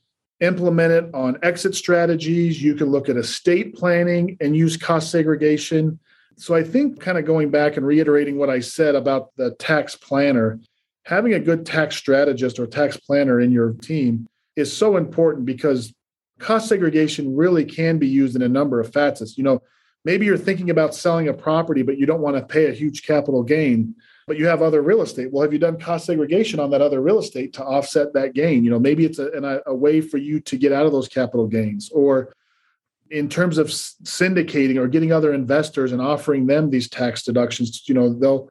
implement 0.44 0.92
it 0.92 1.14
on 1.14 1.38
exit 1.42 1.74
strategies, 1.74 2.62
you 2.62 2.74
can 2.74 2.90
look 2.90 3.08
at 3.08 3.16
estate 3.16 3.74
planning 3.74 4.36
and 4.40 4.56
use 4.56 4.76
cost 4.76 5.10
segregation. 5.10 5.98
So 6.36 6.54
I 6.54 6.62
think 6.62 7.00
kind 7.00 7.18
of 7.18 7.24
going 7.24 7.50
back 7.50 7.76
and 7.76 7.86
reiterating 7.86 8.38
what 8.38 8.50
I 8.50 8.60
said 8.60 8.94
about 8.94 9.30
the 9.36 9.54
tax 9.54 9.96
planner, 9.96 10.60
having 11.04 11.34
a 11.34 11.40
good 11.40 11.64
tax 11.64 11.96
strategist 11.96 12.58
or 12.58 12.66
tax 12.66 12.96
planner 12.96 13.40
in 13.40 13.52
your 13.52 13.72
team 13.72 14.26
is 14.56 14.74
so 14.74 14.96
important 14.96 15.46
because 15.46 15.92
cost 16.38 16.68
segregation 16.68 17.36
really 17.36 17.64
can 17.64 17.98
be 17.98 18.08
used 18.08 18.36
in 18.36 18.42
a 18.42 18.48
number 18.48 18.80
of 18.80 18.92
facets. 18.92 19.38
You 19.38 19.44
know, 19.44 19.62
maybe 20.04 20.26
you're 20.26 20.36
thinking 20.36 20.70
about 20.70 20.94
selling 20.94 21.28
a 21.28 21.34
property, 21.34 21.82
but 21.82 21.98
you 21.98 22.06
don't 22.06 22.20
want 22.20 22.36
to 22.36 22.44
pay 22.44 22.66
a 22.66 22.74
huge 22.74 23.04
capital 23.04 23.42
gain, 23.42 23.94
but 24.26 24.38
you 24.38 24.46
have 24.46 24.62
other 24.62 24.82
real 24.82 25.02
estate. 25.02 25.30
Well, 25.30 25.42
have 25.42 25.52
you 25.52 25.58
done 25.58 25.78
cost 25.78 26.06
segregation 26.06 26.60
on 26.60 26.70
that 26.70 26.80
other 26.80 27.00
real 27.00 27.18
estate 27.18 27.52
to 27.54 27.64
offset 27.64 28.12
that 28.14 28.34
gain? 28.34 28.64
You 28.64 28.70
know, 28.70 28.78
maybe 28.78 29.04
it's 29.04 29.18
a, 29.18 29.62
a 29.66 29.74
way 29.74 30.00
for 30.00 30.18
you 30.18 30.40
to 30.40 30.56
get 30.56 30.72
out 30.72 30.86
of 30.86 30.92
those 30.92 31.08
capital 31.08 31.46
gains 31.46 31.90
or 31.90 32.34
in 33.10 33.28
terms 33.28 33.58
of 33.58 33.68
syndicating 33.68 34.76
or 34.76 34.88
getting 34.88 35.12
other 35.12 35.32
investors 35.34 35.92
and 35.92 36.00
offering 36.00 36.46
them 36.46 36.70
these 36.70 36.88
tax 36.88 37.22
deductions 37.22 37.86
you 37.86 37.94
know 37.94 38.12
they'll 38.12 38.48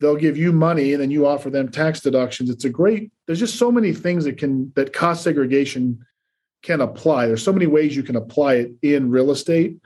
they'll 0.00 0.16
give 0.16 0.36
you 0.36 0.52
money 0.52 0.92
and 0.92 1.02
then 1.02 1.10
you 1.10 1.26
offer 1.26 1.48
them 1.48 1.70
tax 1.70 2.00
deductions 2.00 2.50
it's 2.50 2.64
a 2.64 2.70
great 2.70 3.12
there's 3.26 3.38
just 3.38 3.56
so 3.56 3.70
many 3.70 3.92
things 3.92 4.24
that 4.24 4.36
can 4.36 4.72
that 4.74 4.92
cost 4.92 5.22
segregation 5.22 6.04
can 6.62 6.80
apply 6.80 7.26
there's 7.26 7.42
so 7.42 7.52
many 7.52 7.66
ways 7.66 7.94
you 7.94 8.02
can 8.02 8.16
apply 8.16 8.54
it 8.54 8.72
in 8.82 9.10
real 9.10 9.30
estate 9.30 9.76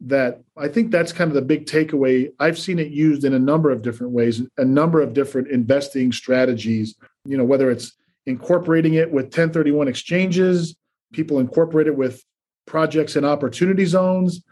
that 0.00 0.40
i 0.56 0.68
think 0.68 0.90
that's 0.90 1.12
kind 1.12 1.28
of 1.28 1.34
the 1.34 1.42
big 1.42 1.66
takeaway 1.66 2.30
i've 2.38 2.58
seen 2.58 2.78
it 2.78 2.88
used 2.88 3.24
in 3.24 3.34
a 3.34 3.38
number 3.38 3.70
of 3.70 3.82
different 3.82 4.12
ways 4.12 4.42
a 4.58 4.64
number 4.64 5.00
of 5.00 5.12
different 5.12 5.48
investing 5.48 6.12
strategies 6.12 6.94
you 7.24 7.36
know 7.36 7.44
whether 7.44 7.70
it's 7.70 7.92
incorporating 8.26 8.94
it 8.94 9.10
with 9.10 9.24
1031 9.24 9.88
exchanges 9.88 10.76
people 11.12 11.40
incorporate 11.40 11.86
it 11.86 11.96
with 11.96 12.22
projects 12.68 13.16
in 13.16 13.24
opportunity 13.24 13.84
zones. 13.84 14.42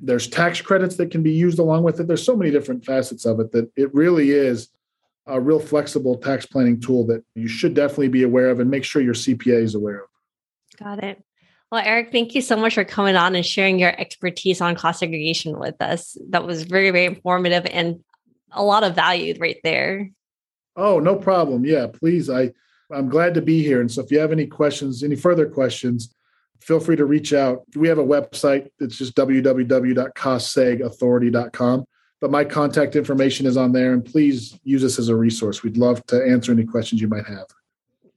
There's 0.00 0.26
tax 0.26 0.60
credits 0.60 0.96
that 0.96 1.10
can 1.10 1.22
be 1.22 1.32
used 1.32 1.58
along 1.58 1.82
with 1.82 2.00
it. 2.00 2.06
There's 2.06 2.24
so 2.24 2.36
many 2.36 2.50
different 2.50 2.84
facets 2.84 3.26
of 3.26 3.40
it 3.40 3.52
that 3.52 3.70
it 3.76 3.92
really 3.94 4.30
is 4.30 4.68
a 5.26 5.40
real 5.40 5.60
flexible 5.60 6.16
tax 6.16 6.46
planning 6.46 6.80
tool 6.80 7.06
that 7.06 7.24
you 7.34 7.48
should 7.48 7.74
definitely 7.74 8.08
be 8.08 8.22
aware 8.22 8.50
of 8.50 8.60
and 8.60 8.70
make 8.70 8.84
sure 8.84 9.02
your 9.02 9.14
CPA 9.14 9.62
is 9.62 9.74
aware 9.74 10.02
of. 10.02 10.08
Got 10.78 11.04
it. 11.04 11.22
Well, 11.74 11.84
Erik, 11.84 12.12
thank 12.12 12.36
you 12.36 12.40
so 12.40 12.56
much 12.56 12.74
for 12.74 12.84
coming 12.84 13.16
on 13.16 13.34
and 13.34 13.44
sharing 13.44 13.80
your 13.80 14.00
expertise 14.00 14.60
on 14.60 14.76
cost 14.76 15.00
segregation 15.00 15.58
with 15.58 15.82
us. 15.82 16.16
That 16.28 16.46
was 16.46 16.62
very, 16.62 16.92
very 16.92 17.06
informative 17.06 17.66
and 17.66 17.98
a 18.52 18.62
lot 18.62 18.84
of 18.84 18.94
value 18.94 19.34
right 19.40 19.58
there. 19.64 20.12
Oh, 20.76 21.00
no 21.00 21.16
problem. 21.16 21.64
Yeah, 21.64 21.88
please. 21.88 22.30
I 22.30 22.52
I'm 22.92 23.08
glad 23.08 23.34
to 23.34 23.42
be 23.42 23.64
here. 23.64 23.80
And 23.80 23.90
so 23.90 24.04
if 24.04 24.12
you 24.12 24.20
have 24.20 24.30
any 24.30 24.46
questions, 24.46 25.02
any 25.02 25.16
further 25.16 25.48
questions, 25.48 26.14
feel 26.60 26.78
free 26.78 26.94
to 26.94 27.06
reach 27.06 27.32
out. 27.32 27.64
We 27.74 27.88
have 27.88 27.98
a 27.98 28.04
website. 28.04 28.68
It's 28.78 28.96
just 28.96 29.16
www.costsegadauthority.com. 29.16 31.84
But 32.20 32.30
my 32.30 32.44
contact 32.44 32.94
information 32.94 33.46
is 33.46 33.56
on 33.56 33.72
there, 33.72 33.94
and 33.94 34.04
please 34.04 34.56
use 34.62 34.84
us 34.84 35.00
as 35.00 35.08
a 35.08 35.16
resource. 35.16 35.64
We'd 35.64 35.76
love 35.76 36.06
to 36.06 36.24
answer 36.24 36.52
any 36.52 36.66
questions 36.66 37.00
you 37.00 37.08
might 37.08 37.26
have. 37.26 37.46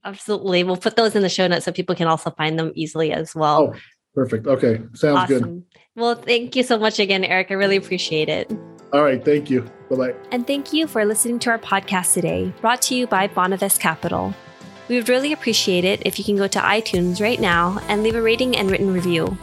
Absolutely. 0.08 0.64
We'll 0.64 0.76
put 0.76 0.96
those 0.96 1.14
in 1.14 1.22
the 1.22 1.28
show 1.28 1.46
notes 1.46 1.66
so 1.66 1.72
people 1.72 1.94
can 1.94 2.08
also 2.08 2.30
find 2.30 2.58
them 2.58 2.72
easily 2.74 3.12
as 3.12 3.34
well. 3.34 3.74
Oh, 3.74 3.78
perfect. 4.14 4.46
Okay. 4.46 4.80
Sounds 4.94 5.30
awesome. 5.30 5.42
good. 5.42 5.64
Well, 5.96 6.14
thank 6.14 6.56
you 6.56 6.62
so 6.62 6.78
much 6.78 6.98
again, 6.98 7.24
Erik. 7.24 7.50
I 7.50 7.54
really 7.54 7.76
appreciate 7.76 8.28
it. 8.28 8.50
All 8.92 9.02
right. 9.02 9.22
Thank 9.22 9.50
you. 9.50 9.62
Bye 9.90 9.96
bye. 9.96 10.14
And 10.32 10.46
thank 10.46 10.72
you 10.72 10.86
for 10.86 11.04
listening 11.04 11.38
to 11.40 11.50
our 11.50 11.58
podcast 11.58 12.14
today, 12.14 12.52
brought 12.62 12.80
to 12.82 12.94
you 12.94 13.06
by 13.06 13.28
Bonavest 13.28 13.80
Capital. 13.80 14.34
We 14.88 14.96
would 14.96 15.10
really 15.10 15.34
appreciate 15.34 15.84
it 15.84 16.02
if 16.06 16.18
you 16.18 16.24
can 16.24 16.36
go 16.36 16.48
to 16.48 16.58
iTunes 16.58 17.20
right 17.20 17.38
now 17.38 17.78
and 17.88 18.02
leave 18.02 18.14
a 18.14 18.22
rating 18.22 18.56
and 18.56 18.70
written 18.70 18.92
review. 18.92 19.36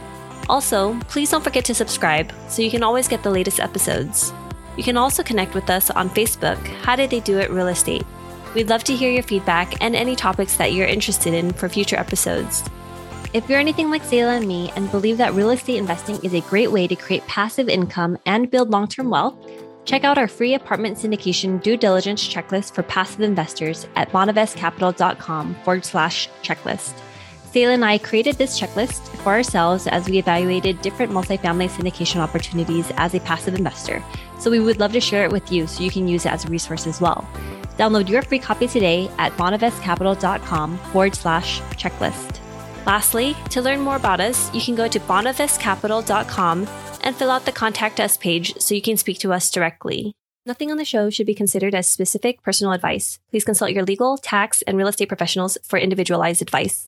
Also, 0.48 0.98
please 1.08 1.30
don't 1.30 1.44
forget 1.44 1.64
to 1.66 1.74
subscribe 1.74 2.32
so 2.48 2.62
you 2.62 2.70
can 2.70 2.82
always 2.82 3.06
get 3.06 3.22
the 3.22 3.30
latest 3.30 3.60
episodes. 3.60 4.32
You 4.76 4.82
can 4.82 4.96
also 4.96 5.22
connect 5.22 5.54
with 5.54 5.70
us 5.70 5.90
on 5.90 6.10
Facebook, 6.10 6.58
How 6.82 6.96
Did 6.96 7.10
They 7.10 7.20
Do 7.20 7.38
It 7.38 7.50
Real 7.50 7.68
Estate. 7.68 8.04
We'd 8.56 8.70
love 8.70 8.84
to 8.84 8.96
hear 8.96 9.10
your 9.10 9.22
feedback 9.22 9.82
and 9.82 9.94
any 9.94 10.16
topics 10.16 10.56
that 10.56 10.72
you're 10.72 10.86
interested 10.86 11.34
in 11.34 11.52
for 11.52 11.68
future 11.68 11.96
episodes. 11.96 12.64
If 13.34 13.50
you're 13.50 13.58
anything 13.58 13.90
like 13.90 14.02
Zayla 14.02 14.38
and 14.38 14.48
me 14.48 14.72
and 14.76 14.90
believe 14.90 15.18
that 15.18 15.34
real 15.34 15.50
estate 15.50 15.76
investing 15.76 16.16
is 16.24 16.32
a 16.32 16.40
great 16.40 16.72
way 16.72 16.86
to 16.88 16.96
create 16.96 17.26
passive 17.26 17.68
income 17.68 18.16
and 18.24 18.50
build 18.50 18.70
long 18.70 18.88
term 18.88 19.10
wealth, 19.10 19.36
check 19.84 20.04
out 20.04 20.16
our 20.16 20.26
free 20.26 20.54
apartment 20.54 20.96
syndication 20.96 21.62
due 21.62 21.76
diligence 21.76 22.26
checklist 22.26 22.74
for 22.74 22.82
passive 22.82 23.20
investors 23.20 23.86
at 23.94 24.10
bonavestcapital.com 24.10 25.54
forward 25.56 25.84
slash 25.84 26.30
checklist. 26.42 26.94
Zayla 27.52 27.74
and 27.74 27.84
I 27.84 27.98
created 27.98 28.36
this 28.36 28.58
checklist 28.58 29.06
for 29.18 29.32
ourselves 29.32 29.86
as 29.86 30.08
we 30.08 30.16
evaluated 30.16 30.80
different 30.80 31.12
multifamily 31.12 31.68
syndication 31.68 32.20
opportunities 32.20 32.90
as 32.96 33.14
a 33.14 33.20
passive 33.20 33.54
investor. 33.54 34.02
So 34.38 34.50
we 34.50 34.60
would 34.60 34.80
love 34.80 34.94
to 34.94 35.00
share 35.00 35.24
it 35.24 35.30
with 35.30 35.52
you 35.52 35.66
so 35.66 35.82
you 35.82 35.90
can 35.90 36.08
use 36.08 36.24
it 36.24 36.32
as 36.32 36.46
a 36.46 36.48
resource 36.48 36.86
as 36.86 37.02
well. 37.02 37.28
Download 37.78 38.08
your 38.08 38.22
free 38.22 38.38
copy 38.38 38.66
today 38.66 39.10
at 39.18 39.32
bonavestcapital.com 39.36 40.78
forward 40.78 41.14
slash 41.14 41.60
checklist. 41.80 42.40
Lastly, 42.86 43.34
to 43.50 43.62
learn 43.62 43.80
more 43.80 43.96
about 43.96 44.20
us, 44.20 44.52
you 44.54 44.60
can 44.60 44.74
go 44.74 44.86
to 44.88 45.00
bonavestcapital.com 45.00 46.68
and 47.02 47.16
fill 47.16 47.30
out 47.30 47.44
the 47.44 47.52
contact 47.52 48.00
us 48.00 48.16
page 48.16 48.54
so 48.58 48.74
you 48.74 48.82
can 48.82 48.96
speak 48.96 49.18
to 49.20 49.32
us 49.32 49.50
directly. 49.50 50.12
Nothing 50.44 50.70
on 50.70 50.76
the 50.76 50.84
show 50.84 51.10
should 51.10 51.26
be 51.26 51.34
considered 51.34 51.74
as 51.74 51.88
specific 51.88 52.42
personal 52.42 52.72
advice. 52.72 53.18
Please 53.30 53.44
consult 53.44 53.72
your 53.72 53.84
legal, 53.84 54.16
tax, 54.16 54.62
and 54.62 54.76
real 54.76 54.86
estate 54.86 55.08
professionals 55.08 55.58
for 55.64 55.76
individualized 55.78 56.40
advice. 56.40 56.84